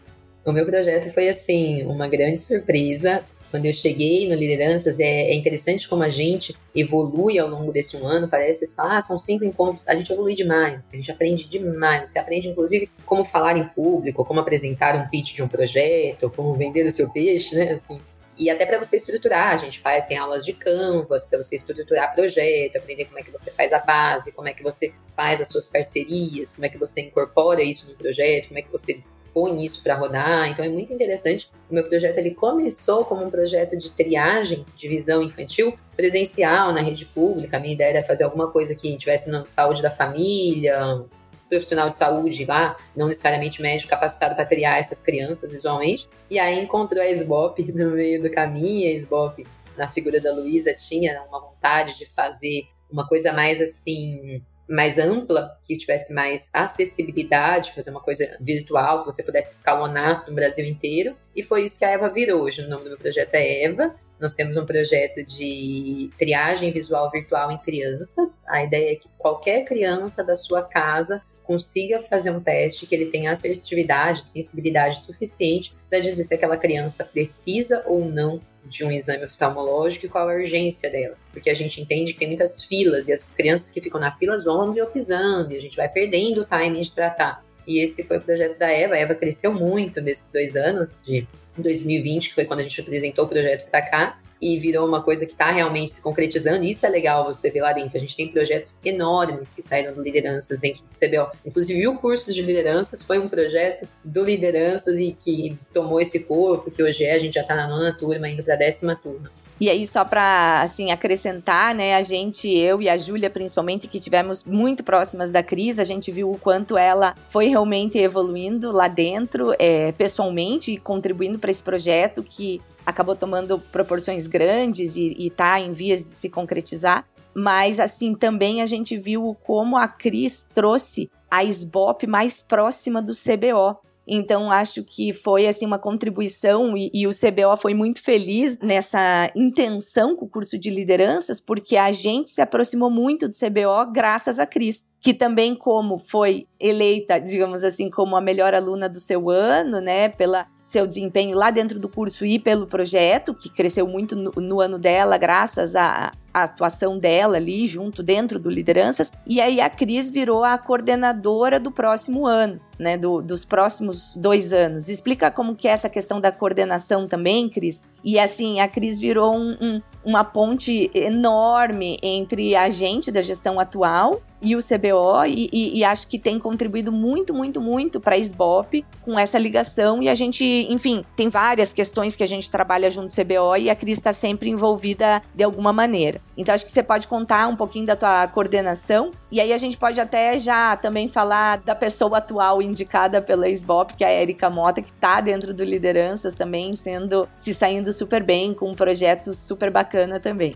O 0.46 0.52
meu 0.52 0.66
projeto 0.66 1.12
foi 1.12 1.30
assim, 1.30 1.84
uma 1.84 2.08
grande 2.08 2.40
surpresa 2.40 3.24
quando 3.54 3.68
eu 3.68 3.74
cheguei 3.74 4.28
no 4.28 4.34
Lideranças, 4.34 5.00
é, 5.00 5.04
é, 5.04 5.36
interessante 5.36 5.88
como 5.88 6.02
a 6.02 6.10
gente 6.10 6.58
evolui 6.74 7.38
ao 7.38 7.48
longo 7.48 7.72
desse 7.72 7.96
um 7.96 8.08
ano. 8.08 8.28
Parece 8.28 8.66
que 8.66 8.82
ah, 8.82 9.00
são 9.00 9.16
cinco 9.20 9.46
encontros. 9.46 9.88
A 9.88 9.94
gente 9.94 10.12
evolui 10.12 10.34
demais, 10.34 10.90
a 10.92 10.96
gente 10.96 11.12
aprende 11.12 11.48
demais. 11.48 12.10
Você 12.10 12.18
aprende, 12.18 12.48
inclusive, 12.48 12.90
como 13.06 13.24
falar 13.24 13.56
em 13.56 13.68
público, 13.68 14.26
como 14.26 14.40
apresentar 14.40 14.96
um 14.96 15.08
pitch 15.08 15.36
de 15.36 15.44
um 15.44 15.48
projeto, 15.48 16.32
como 16.36 16.56
vender 16.56 16.84
o 16.84 16.90
seu 16.90 17.12
peixe, 17.12 17.54
né? 17.54 17.74
Assim, 17.74 18.00
e 18.40 18.50
até 18.50 18.66
para 18.66 18.80
você 18.80 18.96
estruturar, 18.96 19.54
a 19.54 19.58
gente 19.58 19.80
faz, 19.80 20.08
tem 20.08 20.18
aulas 20.18 20.44
de 20.44 20.54
Canvas 20.54 21.24
para 21.24 21.38
você 21.38 21.56
estruturar 21.56 22.16
projeto, 22.16 22.78
aprender 22.78 23.06
como 23.06 23.20
é 23.20 23.22
que 23.22 23.30
você 23.30 23.52
faz 23.52 23.72
a 23.72 23.78
base, 23.78 24.32
como 24.32 24.48
é 24.48 24.54
que 24.54 24.64
você 24.64 24.92
faz 25.16 25.40
as 25.40 25.50
suas 25.50 25.68
parcerias, 25.68 26.52
como 26.52 26.66
é 26.66 26.70
que 26.70 26.78
você 26.80 27.02
incorpora 27.02 27.62
isso 27.62 27.88
no 27.88 27.94
projeto, 27.94 28.48
como 28.48 28.58
é 28.58 28.64
que 28.64 28.72
você 28.72 29.04
põe 29.34 29.64
isso 29.64 29.82
para 29.82 29.96
rodar. 29.96 30.50
Então 30.50 30.64
é 30.64 30.70
muito 30.70 30.94
interessante. 30.94 31.50
O 31.70 31.74
meu 31.74 31.84
projeto 31.84 32.18
ele 32.18 32.32
começou 32.32 33.04
como 33.04 33.24
um 33.24 33.30
projeto 33.30 33.78
de 33.78 33.92
triagem 33.92 34.66
de 34.76 34.88
visão 34.88 35.22
infantil 35.22 35.78
presencial 35.96 36.72
na 36.72 36.82
rede 36.82 37.06
pública. 37.06 37.58
A 37.58 37.60
minha 37.60 37.74
ideia 37.74 37.98
era 37.98 38.04
fazer 38.04 38.24
alguma 38.24 38.52
coisa 38.52 38.76
que 38.76 38.98
tivesse 38.98 39.30
na 39.30 39.46
saúde 39.46 39.82
da 39.82 39.92
família, 39.92 41.04
profissional 41.50 41.90
de 41.90 41.98
saúde 41.98 42.46
lá, 42.46 42.76
não 42.96 43.08
necessariamente 43.08 43.62
médico 43.62 43.90
capacitado 43.90 44.36
para 44.36 44.46
triar 44.46 44.80
essas 44.80 45.02
crianças 45.02 45.52
visualmente. 45.52 46.08
E 46.30 46.40
aí 46.40 46.60
encontrou 46.60 47.02
a 47.02 47.10
SBOP 47.10 47.64
no 47.74 47.92
meio 47.92 48.22
do 48.22 48.30
caminho, 48.30 48.90
a 48.90 48.94
SBOP 48.94 49.46
na 49.78 49.88
figura 49.88 50.22
da 50.22 50.34
Luísa 50.34 50.74
tinha 50.74 51.22
uma 51.24 51.40
vontade 51.40 51.98
de 51.98 52.06
fazer 52.06 52.68
uma 52.92 53.08
coisa 53.08 53.34
mais 53.34 53.60
assim 53.60 54.42
mais 54.68 54.98
ampla, 54.98 55.57
que 55.63 55.77
tivesse 55.77 56.13
mais 56.13 56.50
acessibilidade, 56.54 57.74
fazer 57.74 57.92
uma 57.92 58.00
coisa 58.00 58.38
virtual, 58.39 59.00
que 59.00 59.06
você 59.06 59.24
pudesse 59.24 59.54
escalonar 59.54 60.25
no 60.27 60.33
Brasil 60.33 60.65
inteiro. 60.65 61.15
E 61.36 61.44
foi 61.44 61.63
isso 61.63 61.77
que 61.77 61.86
a 61.86 61.92
Eva 61.92 62.10
virou. 62.10 62.44
Hoje 62.44 62.62
o 62.62 62.69
nome 62.69 62.83
do 62.83 62.89
meu 62.89 62.98
projeto 62.98 63.33
é 63.36 63.63
Eva. 63.63 63.95
Nós 64.19 64.33
temos 64.33 64.56
um 64.56 64.65
projeto 64.65 65.24
de 65.24 66.10
triagem 66.18 66.71
visual 66.71 67.12
virtual 67.12 67.51
em 67.51 67.57
crianças. 67.57 68.45
A 68.48 68.63
ideia 68.63 68.94
é 68.94 68.95
que 68.95 69.10
qualquer 69.18 69.65
criança 69.65 70.24
da 70.24 70.36
sua 70.36 70.63
casa 70.63 71.21
consiga 71.44 72.01
fazer 72.01 72.31
um 72.31 72.40
teste 72.40 72.86
que 72.86 72.95
ele 72.95 73.07
tenha 73.07 73.31
assertividade, 73.31 74.24
sensibilidade 74.24 75.01
suficiente 75.01 75.74
para 75.90 76.00
dizer 76.00 76.24
se 76.24 76.34
aquela 76.34 76.57
criança 76.57 77.04
precisa 77.04 77.84
ou 77.86 78.06
não 78.06 78.42
de 78.66 78.84
um 78.84 78.92
exame 78.92 79.25
oftalmológico 79.25 80.06
e 80.06 80.10
qual 80.10 80.29
a 80.29 80.34
urgência 80.34 80.89
dela. 80.89 81.15
Porque 81.32 81.50
a 81.50 81.53
gente 81.53 81.82
entende 81.82 82.13
que 82.13 82.20
tem 82.20 82.29
muitas 82.29 82.63
filas 82.63 83.08
e 83.08 83.12
essas 83.12 83.34
crianças 83.34 83.72
que 83.72 83.82
ficam 83.82 84.00
na 84.00 84.15
fila 84.15 84.38
vão 84.44 84.62
ambliopizando 84.62 85.51
e 85.51 85.58
a 85.58 85.62
gente 85.62 85.75
vai 85.75 85.89
perdendo 85.89 86.41
o 86.41 86.46
timing 86.46 86.82
de 86.82 86.91
tratar. 86.91 87.44
E 87.68 87.79
esse 87.79 88.03
foi 88.03 88.18
o 88.18 88.22
projeto 88.22 88.58
da 88.58 88.70
Eva. 88.72 88.96
A 88.96 88.98
Eva 88.98 89.15
cresceu 89.15 89.53
muito 89.53 90.01
nesses 90.01 90.32
dois 90.32 90.56
anos, 90.56 90.96
de 91.03 91.27
2020, 91.58 92.29
que 92.29 92.36
foi 92.36 92.46
quando 92.46 92.62
a 92.62 92.63
gente 92.63 92.79
apresentou 92.79 93.25
o 93.25 93.27
projeto 93.27 93.70
para 93.70 93.82
cá 93.82 94.20
e 94.44 94.60
virou 94.60 94.86
uma 94.86 95.02
coisa 95.02 95.26
que 95.26 95.32
está 95.32 95.50
realmente 95.52 95.94
se 95.94 96.02
concretizando. 96.02 96.66
Isso 96.66 96.86
é 96.86 96.90
legal 96.90 97.24
você 97.24 97.50
ver 97.50 97.62
lá 97.62 97.72
dentro. 97.72 97.98
A 97.98 98.02
gente 98.02 98.18
tem 98.18 98.28
projetos 98.28 98.76
enormes 98.84 99.54
que 99.54 99.62
saíram 99.62 99.94
do 99.94 100.04
Lideranças 100.04 100.60
dentro 100.60 100.82
do 100.84 100.90
CBO. 100.90 101.32
Inclusive, 101.46 101.88
o 101.88 101.98
curso 101.98 102.34
de 102.34 102.42
lideranças 102.42 103.02
foi 103.02 103.20
um 103.20 103.30
projeto 103.30 103.88
do 104.04 104.24
Lideranças 104.24 104.98
e 104.98 105.14
que 105.14 105.58
tomou 105.74 106.02
esse 106.02 106.20
corpo, 106.26 106.70
que 106.70 106.84
hoje 106.84 107.06
é, 107.06 107.14
a 107.14 107.20
gente 107.20 107.36
já 107.36 107.42
está 107.42 107.56
na 107.56 107.68
nona 107.68 107.94
turma, 107.94 108.28
indo 108.28 108.44
para 108.44 108.56
a 108.56 108.58
décima 108.58 108.96
turma. 108.96 109.32
E 109.60 109.69
aí, 109.69 109.86
só 109.86 110.03
para 110.03 110.62
assim, 110.62 110.91
acrescentar, 110.91 111.74
né, 111.75 111.95
a 111.95 112.01
gente, 112.01 112.50
eu 112.50 112.81
e 112.81 112.89
a 112.89 112.98
Júlia, 112.98 113.29
principalmente, 113.29 113.88
que 113.88 114.00
tivemos 114.00 114.43
muito 114.43 114.83
próximas 114.83 115.29
da 115.31 115.43
Cris, 115.43 115.79
a 115.79 115.83
gente 115.83 116.12
viu 116.12 116.31
o 116.31 116.38
quanto 116.38 116.77
ela 116.77 117.13
foi 117.29 117.48
realmente 117.48 117.98
evoluindo 117.98 118.72
lá 118.72 118.88
dentro, 118.88 119.55
é, 119.60 119.91
pessoalmente, 119.91 120.77
contribuindo 120.77 121.38
para 121.38 121.51
esse 121.51 121.63
projeto 121.63 122.24
que 122.24 122.62
acabou 122.86 123.15
tomando 123.15 123.60
proporções 123.60 124.27
grandes 124.27 124.98
e, 124.98 125.27
está 125.27 125.60
em 125.60 125.72
vias 125.72 126.03
de 126.03 126.12
se 126.12 126.29
concretizar. 126.29 127.05
Mas, 127.33 127.79
assim, 127.79 128.13
também 128.13 128.62
a 128.62 128.65
gente 128.65 128.98
viu 128.98 129.36
como 129.43 129.77
a 129.77 129.88
Cris 129.88 130.48
trouxe 130.53 131.10
a 131.31 131.43
SBOP 131.43 132.05
mais 132.05 132.43
próxima 132.43 133.01
do 133.01 133.13
CBO. 133.13 133.79
Então, 134.07 134.51
acho 134.51 134.83
que 134.83 135.13
foi 135.13 135.48
assim 135.48 135.65
uma 135.65 135.79
contribuição 135.79 136.75
e, 136.75 136.91
e, 136.93 137.07
o 137.07 137.12
CBO 137.12 137.55
foi 137.57 137.74
muito 137.74 138.01
feliz 138.01 138.57
nessa 138.60 139.31
intenção 139.36 140.15
com 140.15 140.25
o 140.25 140.29
curso 140.29 140.57
de 140.60 140.69
lideranças, 140.69 141.39
porque 141.39 141.77
a 141.77 141.91
gente 141.91 142.31
se 142.31 142.41
aproximou 142.41 142.89
muito 142.89 143.27
do 143.27 143.33
CBO 143.33 143.91
graças 143.93 144.39
a 144.39 144.45
Cris, 144.45 144.86
que 145.00 145.13
também 145.13 145.55
como 145.55 145.98
foi 145.98 146.48
eleita, 146.60 147.19
digamos 147.19 147.63
assim, 147.63 147.89
como 147.89 148.15
a 148.15 148.22
melhor 148.22 148.53
aluna 148.53 148.89
do 148.89 149.00
seu 149.00 149.29
ano, 149.29 149.79
né, 149.79 150.10
pela 150.10 150.48
seu 150.62 150.88
desempenho 150.88 151.38
lá 151.38 151.51
dentro 151.51 151.79
do 151.79 151.88
curso 151.88 152.25
e 152.25 152.39
pelo 152.39 152.67
projeto, 152.67 153.33
que 153.33 153.50
cresceu 153.50 153.88
muito 153.88 154.15
no, 154.15 154.31
no 154.31 154.60
ano 154.60 154.79
dela, 154.79 155.17
graças 155.17 155.75
à, 155.75 156.12
à, 156.34 156.44
atuação 156.44 156.98
dela 156.98 157.38
ali 157.38 157.68
junto 157.68 158.02
dentro 158.02 158.40
do 158.40 158.50
Lideranças. 158.50 159.12
E 159.25 159.40
aí 159.40 159.62
a 159.62 159.70
Cris 159.70 160.10
virou 160.10 160.44
a 160.44 160.58
coordenadora 160.58 161.60
do 161.60 161.72
próximo 161.72 162.25
ano, 162.25 162.60
né? 162.78 162.98
Do, 162.98 163.22
dos 163.22 163.46
próximos 163.46 164.13
dois 164.16 164.54
anos. 164.54 164.90
Explica 164.90 165.32
como 165.32 165.56
que 165.56 165.68
é 165.68 165.72
essa 165.72 165.90
questão 165.90 166.20
da 166.20 166.32
coordenação 166.32 167.08
também, 167.08 167.50
Cris, 167.50 167.82
E 168.04 168.20
assim, 168.20 168.60
a 168.60 168.68
Cris 168.68 169.00
virou 169.00 169.36
um, 169.36 169.58
um, 169.62 169.82
uma 170.04 170.24
ponte 170.24 170.90
enorme 170.94 171.98
entre 172.02 172.56
a 172.56 172.70
gente 172.70 173.12
da 173.12 173.22
gestão 173.22 173.60
atual 173.60 174.22
e 174.44 174.58
o 174.58 174.60
CBO, 174.60 175.25
e, 175.25 175.50
e, 175.54 175.80
e, 175.80 175.84
acho 175.86 176.06
que 176.06 176.20
tem 176.20 176.38
contribuído 176.38 176.92
muito, 176.92 177.34
muito, 177.34 177.62
muito 177.62 178.02
para 178.02 178.16
a 178.16 178.18
SBOP 178.18 178.86
com 179.02 179.18
essa 179.18 179.40
ligação. 179.40 180.04
E 180.04 180.10
a 180.10 180.16
gente, 180.16 180.44
enfim, 180.70 181.06
tem 181.16 181.30
várias 181.30 181.72
questões 181.72 182.13
que 182.13 182.24
a 182.24 182.28
gente 182.28 182.52
trabalha 182.52 182.92
junto 182.92 183.08
do 183.08 183.16
CBO 183.16 183.56
e 183.58 183.70
a 183.70 183.75
Cris 183.75 183.98
está 183.98 184.12
sempre 184.12 184.50
envolvida 184.50 185.24
de 185.34 185.44
alguma 185.44 185.72
maneira. 185.72 186.20
Então, 186.36 186.53
acho 186.53 186.65
que 186.65 186.72
você 186.72 186.82
pode 186.82 187.08
contar 187.08 187.48
um 187.48 187.56
pouquinho 187.56 187.86
da 187.86 187.96
tua 187.96 188.27
coordenação, 188.27 189.12
e 189.32 189.39
aí 189.39 189.53
a 189.53 189.58
gente 189.58 189.77
pode 189.77 190.01
até 190.01 190.39
já 190.39 190.75
também 190.75 191.08
falar 191.08 191.58
da 191.58 191.75
pessoa 191.75 192.18
atual 192.18 192.62
indicada 192.62 193.22
pela 193.22 193.48
SBOP, 193.48 193.94
que 193.94 194.03
é 194.03 194.08
a 194.08 194.22
Erika 194.22 194.50
Mota, 194.50 194.82
que 194.82 194.89
está 194.89 195.22
dentro 195.22 195.53
do 195.53 195.63
Lideranças 195.63 196.34
também, 196.34 196.75
sendo 196.75 197.27
se 197.38 197.53
saindo 197.53 197.94
super 197.94 198.24
bem, 198.24 198.53
com 198.53 198.72
um 198.72 198.75
projeto 198.75 199.34
super 199.34 199.70
bacana 199.70 200.20
também. 200.20 200.56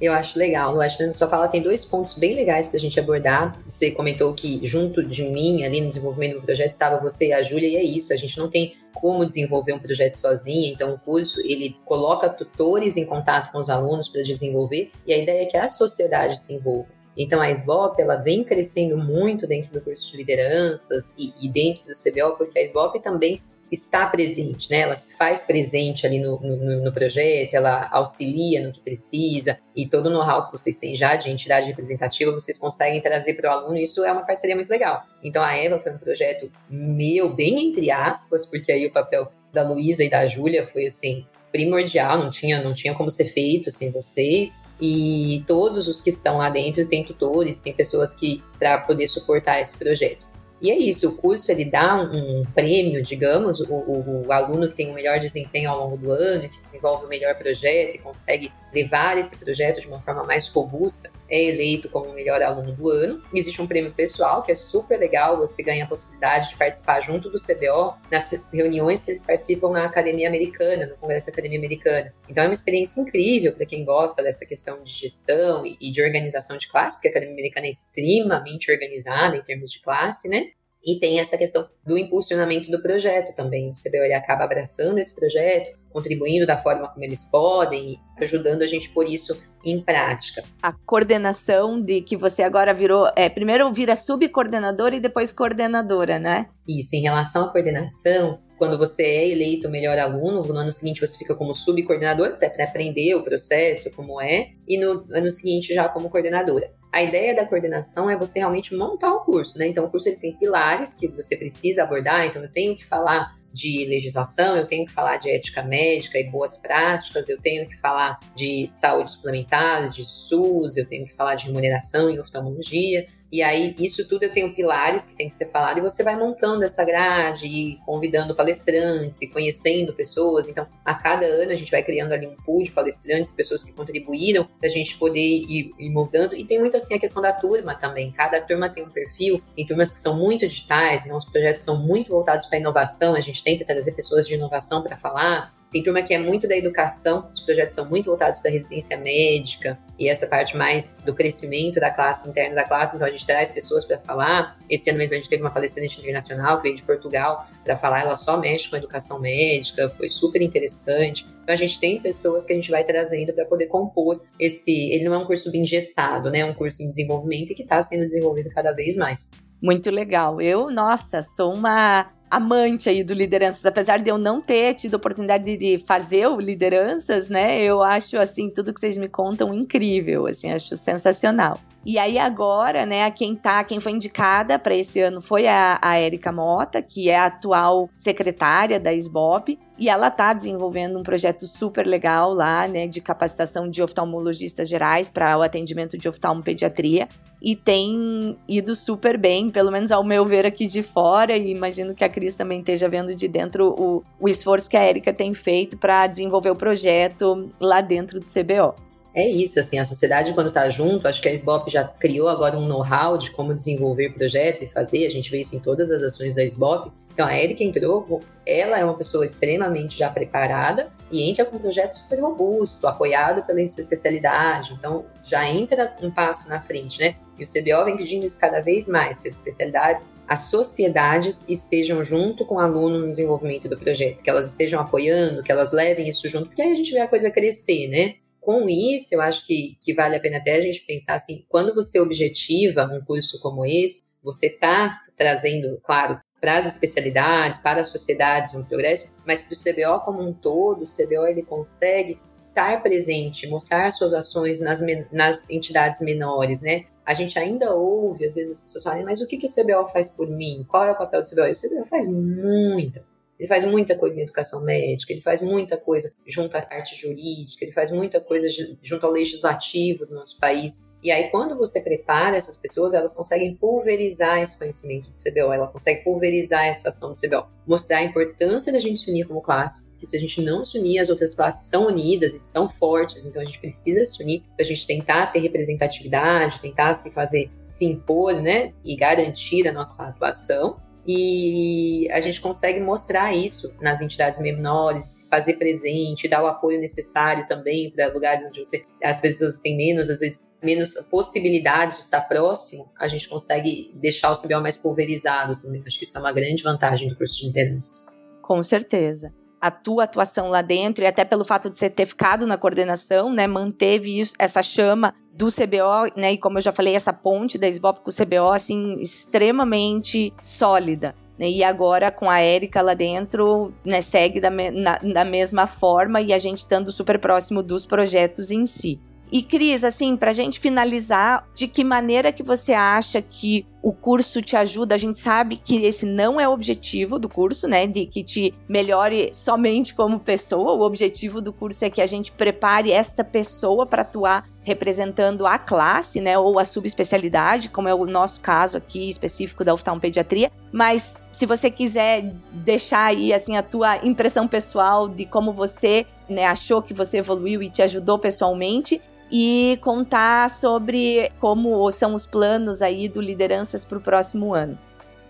Eu 0.00 0.12
acho 0.12 0.38
legal. 0.38 0.74
No 0.74 0.80
Ashland 0.80 1.16
só 1.16 1.28
fala 1.28 1.48
tem 1.48 1.62
dois 1.62 1.84
pontos 1.84 2.14
bem 2.14 2.34
legais 2.34 2.68
para 2.68 2.76
a 2.76 2.80
gente 2.80 2.98
abordar. 2.98 3.56
Você 3.68 3.90
comentou 3.90 4.34
que 4.34 4.60
junto 4.66 5.02
de 5.02 5.22
mim, 5.24 5.64
ali 5.64 5.80
no 5.80 5.88
desenvolvimento 5.88 6.34
do 6.34 6.42
projeto, 6.42 6.72
estava 6.72 7.00
você 7.00 7.28
e 7.28 7.32
a 7.32 7.42
Júlia, 7.42 7.68
e 7.68 7.76
é 7.76 7.82
isso. 7.82 8.12
A 8.12 8.16
gente 8.16 8.36
não 8.36 8.50
tem 8.50 8.76
como 8.94 9.26
desenvolver 9.26 9.72
um 9.72 9.78
projeto 9.78 10.16
sozinha, 10.16 10.72
então 10.72 10.94
o 10.94 10.98
curso 10.98 11.40
ele 11.40 11.76
coloca 11.84 12.28
tutores 12.28 12.96
em 12.96 13.04
contato 13.04 13.50
com 13.52 13.58
os 13.58 13.68
alunos 13.68 14.08
para 14.08 14.22
desenvolver, 14.22 14.90
e 15.06 15.12
a 15.12 15.18
ideia 15.18 15.42
é 15.42 15.46
que 15.46 15.56
a 15.56 15.68
sociedade 15.68 16.38
se 16.38 16.54
envolva. 16.54 16.88
Então 17.16 17.40
a 17.40 17.50
SBOP 17.50 18.00
ela 18.00 18.16
vem 18.16 18.42
crescendo 18.42 18.96
muito 18.96 19.46
dentro 19.46 19.72
do 19.72 19.80
curso 19.80 20.10
de 20.10 20.16
lideranças 20.16 21.14
e, 21.18 21.32
e 21.40 21.48
dentro 21.48 21.84
do 21.84 21.92
CBO, 21.92 22.36
porque 22.36 22.58
a 22.58 22.62
SBOP 22.62 23.00
também 23.00 23.40
está 23.70 24.06
presente, 24.06 24.70
né? 24.70 24.80
Ela 24.80 24.96
se 24.96 25.14
faz 25.16 25.44
presente 25.44 26.06
ali 26.06 26.18
no, 26.18 26.38
no, 26.40 26.84
no, 26.84 26.92
projeto, 26.92 27.54
ela 27.54 27.88
auxilia 27.92 28.66
no 28.66 28.72
que 28.72 28.80
precisa 28.80 29.58
e 29.74 29.88
todo 29.88 30.06
o 30.06 30.10
know-how 30.10 30.46
que 30.46 30.52
vocês 30.52 30.76
têm 30.76 30.94
já 30.94 31.16
de 31.16 31.30
entidade 31.30 31.68
representativa, 31.68 32.32
vocês 32.32 32.58
conseguem 32.58 33.00
trazer 33.00 33.34
para 33.34 33.50
o 33.50 33.52
aluno. 33.52 33.76
Isso 33.76 34.04
é 34.04 34.12
uma 34.12 34.26
parceria 34.26 34.54
muito 34.54 34.70
legal. 34.70 35.02
Então 35.22 35.42
a 35.42 35.56
Eva 35.56 35.78
foi 35.80 35.92
um 35.92 35.98
projeto 35.98 36.50
meu, 36.70 37.34
bem 37.34 37.68
entre 37.68 37.90
aspas, 37.90 38.46
porque 38.46 38.70
aí 38.70 38.86
o 38.86 38.92
papel 38.92 39.28
da 39.52 39.62
Luísa 39.62 40.04
e 40.04 40.10
da 40.10 40.26
Júlia 40.26 40.66
foi 40.66 40.86
assim 40.86 41.24
primordial, 41.50 42.18
não 42.18 42.30
tinha, 42.30 42.60
não 42.60 42.74
tinha 42.74 42.94
como 42.94 43.10
ser 43.10 43.26
feito 43.26 43.70
sem 43.70 43.92
vocês. 43.92 44.52
E 44.80 45.44
todos 45.46 45.86
os 45.86 46.00
que 46.00 46.10
estão 46.10 46.38
lá 46.38 46.50
dentro 46.50 46.86
têm 46.86 47.04
tutores, 47.04 47.58
tem 47.58 47.72
pessoas 47.72 48.12
que 48.12 48.42
para 48.58 48.78
poder 48.78 49.06
suportar 49.06 49.60
esse 49.60 49.78
projeto. 49.78 50.33
E 50.64 50.70
é 50.70 50.78
isso, 50.78 51.10
o 51.10 51.12
curso 51.12 51.52
ele 51.52 51.66
dá 51.66 51.94
um, 51.94 52.40
um 52.40 52.44
prêmio, 52.54 53.02
digamos, 53.02 53.60
o, 53.60 53.66
o, 53.70 54.26
o, 54.26 54.32
aluno 54.32 54.66
que 54.66 54.74
tem 54.74 54.90
o 54.90 54.94
melhor 54.94 55.20
desempenho 55.20 55.68
ao 55.68 55.78
longo 55.78 55.98
do 55.98 56.10
ano, 56.10 56.48
que 56.48 56.58
desenvolve 56.58 57.04
o 57.04 57.08
melhor 57.08 57.34
projeto 57.34 57.96
e 57.96 57.98
consegue 57.98 58.50
levar 58.74 59.16
esse 59.16 59.36
projeto 59.36 59.80
de 59.80 59.86
uma 59.86 60.00
forma 60.00 60.24
mais 60.24 60.48
robusta, 60.48 61.10
é 61.28 61.42
eleito 61.42 61.88
como 61.88 62.10
o 62.10 62.14
melhor 62.14 62.42
aluno 62.42 62.72
do 62.72 62.90
ano. 62.90 63.22
Existe 63.32 63.62
um 63.62 63.66
prêmio 63.66 63.92
pessoal 63.92 64.42
que 64.42 64.50
é 64.52 64.54
super 64.54 64.98
legal, 64.98 65.36
você 65.36 65.62
ganha 65.62 65.84
a 65.84 65.86
possibilidade 65.86 66.50
de 66.50 66.56
participar 66.56 67.00
junto 67.00 67.30
do 67.30 67.38
CBO 67.38 67.94
nas 68.10 68.30
reuniões 68.52 69.02
que 69.02 69.10
eles 69.10 69.22
participam 69.22 69.70
na 69.70 69.84
Academia 69.84 70.28
Americana, 70.28 70.86
no 70.86 70.96
Congresso 70.96 71.30
Academia 71.30 71.58
Americana. 71.58 72.12
Então 72.28 72.42
é 72.44 72.46
uma 72.46 72.52
experiência 72.52 73.00
incrível 73.00 73.52
para 73.52 73.66
quem 73.66 73.84
gosta 73.84 74.22
dessa 74.22 74.44
questão 74.44 74.82
de 74.82 74.92
gestão 74.92 75.64
e, 75.64 75.90
de 75.90 76.02
organização 76.02 76.58
de 76.58 76.68
classe, 76.68 76.96
porque 76.96 77.08
a 77.08 77.10
Academia 77.10 77.34
Americana 77.34 77.66
é 77.66 77.70
extremamente 77.70 78.70
organizada 78.70 79.36
em 79.36 79.42
termos 79.42 79.70
de 79.70 79.80
classe, 79.80 80.28
né? 80.28 80.48
E 80.84 80.98
tem 80.98 81.18
essa 81.18 81.38
questão 81.38 81.66
do 81.84 81.96
impulsionamento 81.96 82.70
do 82.70 82.80
projeto 82.82 83.34
também. 83.34 83.70
O 83.70 83.72
CBO 83.72 84.04
ele 84.04 84.12
acaba 84.12 84.44
abraçando 84.44 84.98
esse 84.98 85.14
projeto, 85.14 85.78
contribuindo 85.90 86.46
da 86.46 86.58
forma 86.58 86.88
como 86.88 87.04
eles 87.04 87.24
podem, 87.24 87.98
ajudando 88.18 88.62
a 88.62 88.66
gente 88.66 88.90
por 88.90 89.08
isso 89.08 89.40
em 89.64 89.80
prática. 89.80 90.44
A 90.62 90.72
coordenação 90.72 91.80
de 91.80 92.02
que 92.02 92.16
você 92.16 92.42
agora 92.42 92.74
virou, 92.74 93.10
é, 93.16 93.30
primeiro 93.30 93.72
vira 93.72 93.96
subcoordenadora 93.96 94.96
e 94.96 95.00
depois 95.00 95.32
coordenadora, 95.32 96.18
né? 96.18 96.48
Isso, 96.68 96.94
em 96.94 97.00
relação 97.00 97.44
à 97.44 97.48
coordenação, 97.48 98.40
quando 98.58 98.76
você 98.76 99.02
é 99.02 99.28
eleito 99.30 99.70
melhor 99.70 99.98
aluno, 99.98 100.42
no 100.42 100.58
ano 100.58 100.72
seguinte 100.72 101.00
você 101.00 101.16
fica 101.16 101.34
como 101.34 101.54
subcoordenador 101.54 102.36
para 102.36 102.64
aprender 102.64 103.14
o 103.14 103.24
processo, 103.24 103.90
como 103.92 104.20
é, 104.20 104.50
e 104.68 104.78
no 104.78 105.06
ano 105.12 105.30
seguinte 105.30 105.72
já 105.72 105.88
como 105.88 106.10
coordenadora. 106.10 106.70
A 106.94 107.02
ideia 107.02 107.34
da 107.34 107.44
coordenação 107.44 108.08
é 108.08 108.16
você 108.16 108.38
realmente 108.38 108.72
montar 108.72 109.12
o 109.12 109.24
curso, 109.24 109.58
né? 109.58 109.66
Então 109.66 109.84
o 109.84 109.90
curso 109.90 110.08
ele 110.08 110.16
tem 110.16 110.32
pilares 110.32 110.94
que 110.94 111.08
você 111.08 111.36
precisa 111.36 111.82
abordar, 111.82 112.24
então 112.24 112.40
eu 112.40 112.48
tenho 112.48 112.76
que 112.76 112.84
falar 112.84 113.34
de 113.52 113.84
legislação, 113.84 114.56
eu 114.56 114.64
tenho 114.64 114.86
que 114.86 114.92
falar 114.92 115.16
de 115.16 115.28
ética 115.28 115.60
médica 115.60 116.20
e 116.20 116.30
boas 116.30 116.56
práticas, 116.56 117.28
eu 117.28 117.36
tenho 117.40 117.68
que 117.68 117.76
falar 117.78 118.20
de 118.36 118.68
saúde 118.68 119.10
suplementar, 119.10 119.90
de 119.90 120.04
SUS, 120.04 120.76
eu 120.76 120.86
tenho 120.86 121.04
que 121.04 121.12
falar 121.16 121.34
de 121.34 121.46
remuneração 121.46 122.08
em 122.08 122.20
oftalmologia, 122.20 123.08
e 123.34 123.42
aí, 123.42 123.74
isso 123.80 124.06
tudo 124.08 124.22
eu 124.22 124.30
tenho 124.30 124.54
pilares 124.54 125.06
que 125.06 125.16
tem 125.16 125.26
que 125.26 125.34
ser 125.34 125.46
falado, 125.46 125.78
e 125.78 125.80
você 125.80 126.04
vai 126.04 126.16
montando 126.16 126.62
essa 126.62 126.84
grade, 126.84 127.48
e 127.48 127.78
convidando 127.84 128.32
palestrantes, 128.32 129.20
e 129.20 129.26
conhecendo 129.26 129.92
pessoas. 129.92 130.48
Então, 130.48 130.68
a 130.84 130.94
cada 130.94 131.26
ano 131.26 131.50
a 131.50 131.56
gente 131.56 131.68
vai 131.68 131.82
criando 131.82 132.12
ali 132.12 132.28
um 132.28 132.36
pool 132.36 132.62
de 132.62 132.70
palestrantes, 132.70 133.32
pessoas 133.32 133.64
que 133.64 133.72
contribuíram, 133.72 134.44
para 134.44 134.68
a 134.68 134.70
gente 134.70 134.96
poder 134.96 135.18
ir, 135.18 135.74
ir 135.76 135.90
moldando. 135.90 136.36
E 136.36 136.44
tem 136.44 136.60
muito 136.60 136.76
assim 136.76 136.94
a 136.94 137.00
questão 137.00 137.20
da 137.20 137.32
turma 137.32 137.74
também. 137.74 138.12
Cada 138.12 138.40
turma 138.40 138.70
tem 138.70 138.84
um 138.84 138.90
perfil, 138.90 139.42
tem 139.56 139.66
turmas 139.66 139.92
que 139.92 139.98
são 139.98 140.16
muito 140.16 140.46
digitais, 140.46 141.04
então 141.04 141.16
os 141.16 141.24
projetos 141.24 141.64
são 141.64 141.76
muito 141.76 142.12
voltados 142.12 142.46
para 142.46 142.60
inovação, 142.60 143.16
a 143.16 143.20
gente 143.20 143.42
tenta 143.42 143.64
trazer 143.64 143.96
pessoas 143.96 144.28
de 144.28 144.34
inovação 144.34 144.80
para 144.80 144.96
falar. 144.96 145.52
Tem 145.74 145.82
turma 145.82 146.02
que 146.02 146.14
é 146.14 146.18
muito 146.18 146.46
da 146.46 146.56
educação, 146.56 147.28
os 147.34 147.40
projetos 147.40 147.74
são 147.74 147.90
muito 147.90 148.06
voltados 148.06 148.38
para 148.38 148.48
residência 148.48 148.96
médica 148.96 149.76
e 149.98 150.08
essa 150.08 150.24
parte 150.24 150.56
mais 150.56 150.96
do 151.04 151.12
crescimento 151.12 151.80
da 151.80 151.90
classe 151.90 152.28
interna 152.30 152.54
da 152.54 152.62
classe, 152.62 152.94
então 152.94 153.08
a 153.08 153.10
gente 153.10 153.26
traz 153.26 153.50
pessoas 153.50 153.84
para 153.84 153.98
falar. 153.98 154.56
Esse 154.70 154.88
ano 154.90 155.00
mesmo 155.00 155.16
a 155.16 155.18
gente 155.18 155.28
teve 155.28 155.42
uma 155.42 155.50
palestrante 155.50 155.98
internacional 155.98 156.58
que 156.58 156.62
veio 156.62 156.76
de 156.76 156.84
Portugal 156.84 157.44
para 157.64 157.76
falar, 157.76 158.02
ela 158.02 158.14
só 158.14 158.36
mexe 158.36 158.70
com 158.70 158.76
educação 158.76 159.18
médica, 159.18 159.88
foi 159.88 160.08
super 160.08 160.40
interessante. 160.40 161.26
Então 161.42 161.52
a 161.52 161.56
gente 161.56 161.80
tem 161.80 162.00
pessoas 162.00 162.46
que 162.46 162.52
a 162.52 162.56
gente 162.56 162.70
vai 162.70 162.84
trazendo 162.84 163.32
para 163.32 163.44
poder 163.44 163.66
compor 163.66 164.22
esse. 164.38 164.70
Ele 164.70 165.02
não 165.02 165.14
é 165.14 165.18
um 165.18 165.26
curso 165.26 165.50
engessado, 165.56 166.30
né? 166.30 166.38
É 166.38 166.44
um 166.44 166.54
curso 166.54 166.84
em 166.84 166.88
desenvolvimento 166.88 167.50
e 167.50 167.54
que 167.56 167.62
está 167.62 167.82
sendo 167.82 168.06
desenvolvido 168.06 168.48
cada 168.50 168.70
vez 168.70 168.94
mais. 168.94 169.28
Muito 169.60 169.90
legal. 169.90 170.40
Eu, 170.40 170.70
nossa, 170.70 171.20
sou 171.22 171.52
uma 171.52 172.13
amante 172.30 172.88
aí 172.88 173.04
do 173.04 173.14
lideranças, 173.14 173.64
apesar 173.64 173.98
de 173.98 174.10
eu 174.10 174.18
não 174.18 174.40
ter 174.40 174.74
tido 174.74 174.94
oportunidade 174.94 175.56
de 175.56 175.78
fazer 175.86 176.26
o 176.26 176.40
lideranças, 176.40 177.28
né? 177.28 177.60
Eu 177.60 177.82
acho 177.82 178.18
assim 178.18 178.50
tudo 178.50 178.72
que 178.72 178.80
vocês 178.80 178.96
me 178.96 179.08
contam 179.08 179.54
incrível, 179.54 180.26
assim, 180.26 180.50
acho 180.50 180.76
sensacional. 180.76 181.60
E 181.86 181.98
aí 181.98 182.18
agora, 182.18 182.86
né, 182.86 183.10
quem 183.10 183.36
tá, 183.36 183.62
quem 183.62 183.78
foi 183.78 183.92
indicada 183.92 184.58
para 184.58 184.74
esse 184.74 185.00
ano 185.00 185.20
foi 185.20 185.46
a, 185.46 185.78
a 185.82 185.96
Érica 185.96 186.32
Mota, 186.32 186.80
que 186.80 187.10
é 187.10 187.18
a 187.18 187.26
atual 187.26 187.90
secretária 187.96 188.80
da 188.80 188.90
SBOP, 188.94 189.58
e 189.78 189.90
ela 189.90 190.10
tá 190.10 190.32
desenvolvendo 190.32 190.98
um 190.98 191.02
projeto 191.02 191.46
super 191.46 191.86
legal 191.86 192.32
lá, 192.32 192.66
né, 192.66 192.86
de 192.86 193.02
capacitação 193.02 193.68
de 193.68 193.82
oftalmologistas 193.82 194.66
gerais 194.66 195.10
para 195.10 195.36
o 195.36 195.42
atendimento 195.42 195.98
de 195.98 196.08
oftalmopediatria. 196.08 197.06
E 197.42 197.54
tem 197.54 198.38
ido 198.48 198.74
super 198.74 199.18
bem, 199.18 199.50
pelo 199.50 199.70
menos 199.70 199.92
ao 199.92 200.02
meu 200.02 200.24
ver 200.24 200.46
aqui 200.46 200.66
de 200.66 200.82
fora, 200.82 201.36
e 201.36 201.50
imagino 201.50 201.94
que 201.94 202.02
a 202.02 202.08
Cris 202.08 202.34
também 202.34 202.60
esteja 202.60 202.88
vendo 202.88 203.14
de 203.14 203.28
dentro 203.28 203.74
o, 203.78 204.02
o 204.18 204.26
esforço 204.26 204.70
que 204.70 204.76
a 204.78 204.82
Érica 204.82 205.12
tem 205.12 205.34
feito 205.34 205.76
para 205.76 206.06
desenvolver 206.06 206.50
o 206.50 206.56
projeto 206.56 207.50
lá 207.60 207.82
dentro 207.82 208.18
do 208.18 208.24
CBO 208.24 208.74
é 209.14 209.28
isso, 209.28 209.60
assim, 209.60 209.78
a 209.78 209.84
sociedade 209.84 210.32
quando 210.34 210.48
está 210.48 210.68
junto, 210.68 211.06
acho 211.06 211.22
que 211.22 211.28
a 211.28 211.32
SBOP 211.32 211.70
já 211.70 211.84
criou 211.84 212.28
agora 212.28 212.58
um 212.58 212.66
know-how 212.66 213.16
de 213.16 213.30
como 213.30 213.54
desenvolver 213.54 214.10
projetos 214.10 214.62
e 214.62 214.66
fazer, 214.66 215.06
a 215.06 215.08
gente 215.08 215.30
vê 215.30 215.40
isso 215.40 215.54
em 215.54 215.60
todas 215.60 215.90
as 215.92 216.02
ações 216.02 216.34
da 216.34 216.42
SBOP. 216.42 216.90
Então 217.12 217.24
a 217.24 217.38
Erika 217.38 217.62
entrou, 217.62 218.20
ela 218.44 218.76
é 218.76 218.84
uma 218.84 218.96
pessoa 218.96 219.24
extremamente 219.24 219.96
já 219.96 220.10
preparada 220.10 220.88
e 221.12 221.22
entra 221.30 221.44
com 221.44 221.56
um 221.56 221.60
projeto 221.60 221.92
super 221.92 222.18
robusto, 222.18 222.88
apoiado 222.88 223.46
pela 223.46 223.62
especialidade, 223.62 224.74
então 224.76 225.06
já 225.22 225.48
entra 225.48 225.94
um 226.02 226.10
passo 226.10 226.48
na 226.48 226.60
frente, 226.60 226.98
né? 226.98 227.14
E 227.38 227.44
o 227.44 227.46
CBO 227.46 227.84
vem 227.84 227.96
pedindo 227.96 228.26
isso 228.26 228.38
cada 228.38 228.60
vez 228.60 228.88
mais, 228.88 229.20
que 229.20 229.28
as 229.28 229.36
especialidades, 229.36 230.10
as 230.26 230.40
sociedades 230.40 231.44
estejam 231.48 232.04
junto 232.04 232.44
com 232.44 232.56
o 232.56 232.60
aluno 232.60 232.98
no 232.98 233.10
desenvolvimento 233.12 233.68
do 233.68 233.76
projeto, 233.76 234.20
que 234.20 234.30
elas 234.30 234.48
estejam 234.48 234.80
apoiando, 234.80 235.42
que 235.42 235.52
elas 235.52 235.70
levem 235.70 236.08
isso 236.08 236.28
junto, 236.28 236.46
porque 236.46 236.62
aí 236.62 236.72
a 236.72 236.74
gente 236.74 236.90
vê 236.90 236.98
a 236.98 237.08
coisa 237.08 237.30
crescer, 237.30 237.86
né? 237.88 238.14
Com 238.44 238.68
isso, 238.68 239.14
eu 239.14 239.22
acho 239.22 239.46
que, 239.46 239.78
que 239.80 239.94
vale 239.94 240.16
a 240.16 240.20
pena 240.20 240.36
até 240.36 240.56
a 240.56 240.60
gente 240.60 240.82
pensar 240.82 241.14
assim, 241.14 241.44
quando 241.48 241.74
você 241.74 241.98
objetiva 241.98 242.84
um 242.92 243.02
curso 243.02 243.40
como 243.40 243.64
esse, 243.64 244.02
você 244.22 244.46
está 244.46 245.00
trazendo, 245.16 245.80
claro, 245.82 246.20
para 246.40 246.58
as 246.58 246.66
especialidades, 246.66 247.60
para 247.60 247.80
as 247.80 247.88
sociedades 247.88 248.54
um 248.54 248.62
progresso, 248.62 249.10
mas 249.26 249.42
para 249.42 249.54
o 249.54 249.56
CBO 249.56 250.04
como 250.04 250.22
um 250.22 250.32
todo, 250.32 250.82
o 250.82 250.84
CBO 250.84 251.26
ele 251.26 251.42
consegue 251.42 252.20
estar 252.42 252.82
presente, 252.82 253.48
mostrar 253.48 253.90
suas 253.90 254.12
ações 254.12 254.60
nas, 254.60 254.80
nas 255.10 255.48
entidades 255.48 256.00
menores, 256.02 256.60
né? 256.60 256.84
A 257.04 257.14
gente 257.14 257.38
ainda 257.38 257.74
ouve, 257.74 258.26
às 258.26 258.34
vezes 258.34 258.52
as 258.52 258.60
pessoas 258.60 258.84
falam, 258.84 259.04
mas 259.04 259.20
o 259.22 259.26
que, 259.26 259.38
que 259.38 259.46
o 259.46 259.50
CBO 259.50 259.88
faz 259.88 260.08
por 260.08 260.28
mim? 260.28 260.64
Qual 260.68 260.84
é 260.84 260.92
o 260.92 260.96
papel 260.96 261.22
do 261.22 261.30
CBO? 261.30 261.46
E 261.46 261.52
o 261.52 261.54
CBO 261.54 261.86
faz 261.86 262.06
muita 262.06 263.02
ele 263.44 263.48
faz 263.48 263.64
muita 263.64 263.94
coisa 263.94 264.18
em 264.18 264.22
educação 264.22 264.64
médica, 264.64 265.12
ele 265.12 265.20
faz 265.20 265.42
muita 265.42 265.76
coisa 265.76 266.10
junto 266.26 266.56
à 266.56 266.62
parte 266.62 266.96
jurídica, 266.96 267.62
ele 267.62 267.72
faz 267.72 267.90
muita 267.90 268.18
coisa 268.18 268.48
junto 268.82 269.04
ao 269.04 269.12
legislativo 269.12 270.06
do 270.06 270.14
nosso 270.14 270.38
país. 270.40 270.82
E 271.02 271.10
aí, 271.10 271.28
quando 271.28 271.54
você 271.54 271.82
prepara 271.82 272.34
essas 272.34 272.56
pessoas, 272.56 272.94
elas 272.94 273.12
conseguem 273.12 273.54
pulverizar 273.56 274.40
esse 274.40 274.58
conhecimento 274.58 275.10
do 275.10 275.14
CBO, 275.14 275.52
ela 275.52 275.66
consegue 275.66 276.02
pulverizar 276.02 276.64
essa 276.64 276.88
ação 276.88 277.12
do 277.12 277.20
CBO, 277.20 277.46
mostrar 277.66 277.98
a 277.98 278.04
importância 278.04 278.72
da 278.72 278.78
gente 278.78 279.00
se 279.00 279.10
unir 279.10 279.26
como 279.26 279.42
classe, 279.42 279.92
que 279.98 280.06
se 280.06 280.16
a 280.16 280.18
gente 280.20 280.40
não 280.40 280.64
se 280.64 280.78
unir, 280.78 281.00
as 281.00 281.10
outras 281.10 281.34
classes 281.34 281.68
são 281.68 281.88
unidas 281.88 282.32
e 282.32 282.38
são 282.38 282.70
fortes, 282.70 283.26
então 283.26 283.42
a 283.42 283.44
gente 283.44 283.58
precisa 283.58 284.02
se 284.06 284.22
unir 284.22 284.42
para 284.56 284.64
a 284.64 284.66
gente 284.66 284.86
tentar 284.86 285.26
ter 285.26 285.40
representatividade, 285.40 286.62
tentar 286.62 286.94
se 286.94 287.10
fazer, 287.10 287.50
se 287.66 287.84
impor, 287.84 288.40
né, 288.40 288.72
e 288.82 288.96
garantir 288.96 289.68
a 289.68 289.72
nossa 289.72 290.06
atuação 290.06 290.82
e 291.06 292.08
a 292.10 292.20
gente 292.20 292.40
consegue 292.40 292.80
mostrar 292.80 293.34
isso 293.34 293.74
nas 293.80 294.00
entidades 294.00 294.40
menores, 294.40 295.26
fazer 295.30 295.54
presente, 295.54 296.28
dar 296.28 296.42
o 296.42 296.46
apoio 296.46 296.80
necessário 296.80 297.46
também 297.46 297.90
para 297.90 298.12
lugares 298.12 298.44
onde 298.46 298.58
você, 298.58 298.84
as 299.02 299.20
pessoas 299.20 299.58
têm 299.58 299.76
menos, 299.76 300.08
às 300.08 300.20
vezes, 300.20 300.46
menos 300.62 300.94
possibilidades 301.10 301.98
de 301.98 302.04
estar 302.04 302.22
próximo, 302.22 302.90
a 302.98 303.06
gente 303.06 303.28
consegue 303.28 303.92
deixar 303.94 304.32
o 304.32 304.40
CBO 304.40 304.62
mais 304.62 304.76
pulverizado 304.76 305.56
também. 305.56 305.82
Acho 305.86 305.98
que 305.98 306.04
isso 306.04 306.16
é 306.16 306.20
uma 306.20 306.32
grande 306.32 306.62
vantagem 306.62 307.08
do 307.08 307.16
curso 307.16 307.38
de 307.40 307.46
lideranças. 307.46 308.06
Com 308.40 308.62
certeza 308.62 309.32
a 309.64 309.70
tua 309.70 310.04
atuação 310.04 310.50
lá 310.50 310.60
dentro 310.60 311.02
e 311.02 311.06
até 311.06 311.24
pelo 311.24 311.42
fato 311.42 311.70
de 311.70 311.78
você 311.78 311.88
ter 311.88 312.04
ficado 312.04 312.46
na 312.46 312.58
coordenação, 312.58 313.32
né, 313.32 313.46
manteve 313.46 314.20
isso, 314.20 314.34
essa 314.38 314.62
chama 314.62 315.14
do 315.32 315.46
CBO, 315.46 316.12
né, 316.14 316.34
e 316.34 316.38
como 316.38 316.58
eu 316.58 316.62
já 316.62 316.70
falei, 316.70 316.94
essa 316.94 317.14
ponte 317.14 317.56
da 317.56 317.66
SBOP 317.66 318.00
com 318.00 318.10
o 318.10 318.14
CBO, 318.14 318.52
assim, 318.52 319.00
extremamente 319.00 320.34
sólida. 320.42 321.14
Né, 321.38 321.48
e 321.48 321.64
agora 321.64 322.10
com 322.10 322.28
a 322.28 322.40
Érica 322.40 322.82
lá 322.82 322.92
dentro, 322.92 323.72
né, 323.82 324.02
segue 324.02 324.38
da, 324.38 324.50
me, 324.50 324.70
na, 324.70 324.98
da 324.98 325.24
mesma 325.24 325.66
forma 325.66 326.20
e 326.20 326.34
a 326.34 326.38
gente 326.38 326.58
estando 326.58 326.92
super 326.92 327.18
próximo 327.18 327.62
dos 327.62 327.86
projetos 327.86 328.50
em 328.50 328.66
si. 328.66 329.00
E 329.32 329.42
Cris, 329.42 329.82
assim, 329.82 330.16
para 330.16 330.30
a 330.30 330.34
gente 330.34 330.60
finalizar, 330.60 331.46
de 331.54 331.66
que 331.66 331.82
maneira 331.82 332.32
que 332.32 332.42
você 332.42 332.72
acha 332.72 333.20
que 333.20 333.66
o 333.82 333.92
curso 333.92 334.40
te 334.40 334.56
ajuda? 334.56 334.94
A 334.94 334.98
gente 334.98 335.18
sabe 335.18 335.56
que 335.56 335.76
esse 335.84 336.06
não 336.06 336.40
é 336.40 336.48
o 336.48 336.52
objetivo 336.52 337.18
do 337.18 337.28
curso, 337.28 337.66
né? 337.66 337.86
De 337.86 338.06
que 338.06 338.22
te 338.22 338.54
melhore 338.68 339.30
somente 339.32 339.94
como 339.94 340.20
pessoa. 340.20 340.72
O 340.72 340.82
objetivo 340.82 341.40
do 341.40 341.52
curso 341.52 341.84
é 341.84 341.90
que 341.90 342.00
a 342.00 342.06
gente 342.06 342.30
prepare 342.32 342.92
esta 342.92 343.24
pessoa 343.24 343.84
para 343.84 344.02
atuar 344.02 344.48
representando 344.62 345.46
a 345.46 345.58
classe, 345.58 346.20
né, 346.20 346.38
ou 346.38 346.58
a 346.58 346.64
subespecialidade, 346.64 347.68
como 347.68 347.86
é 347.86 347.94
o 347.94 348.06
nosso 348.06 348.40
caso 348.40 348.78
aqui 348.78 349.10
específico 349.10 349.62
da 349.62 349.74
oftalmopediatria, 349.74 350.50
mas 350.72 351.18
se 351.32 351.44
você 351.44 351.70
quiser 351.70 352.32
deixar 352.50 353.04
aí 353.04 353.32
assim 353.32 353.58
a 353.58 353.62
tua 353.62 353.98
impressão 353.98 354.48
pessoal 354.48 355.06
de 355.06 355.26
como 355.26 355.52
você, 355.52 356.06
né, 356.26 356.46
achou 356.46 356.80
que 356.80 356.94
você 356.94 357.18
evoluiu 357.18 357.62
e 357.62 357.68
te 357.68 357.82
ajudou 357.82 358.18
pessoalmente 358.18 359.02
e 359.36 359.80
contar 359.82 360.48
sobre 360.48 361.28
como 361.40 361.90
são 361.90 362.14
os 362.14 362.24
planos 362.24 362.80
aí 362.80 363.08
do 363.08 363.20
Lideranças 363.20 363.84
para 363.84 363.98
o 363.98 364.00
próximo 364.00 364.54
ano. 364.54 364.78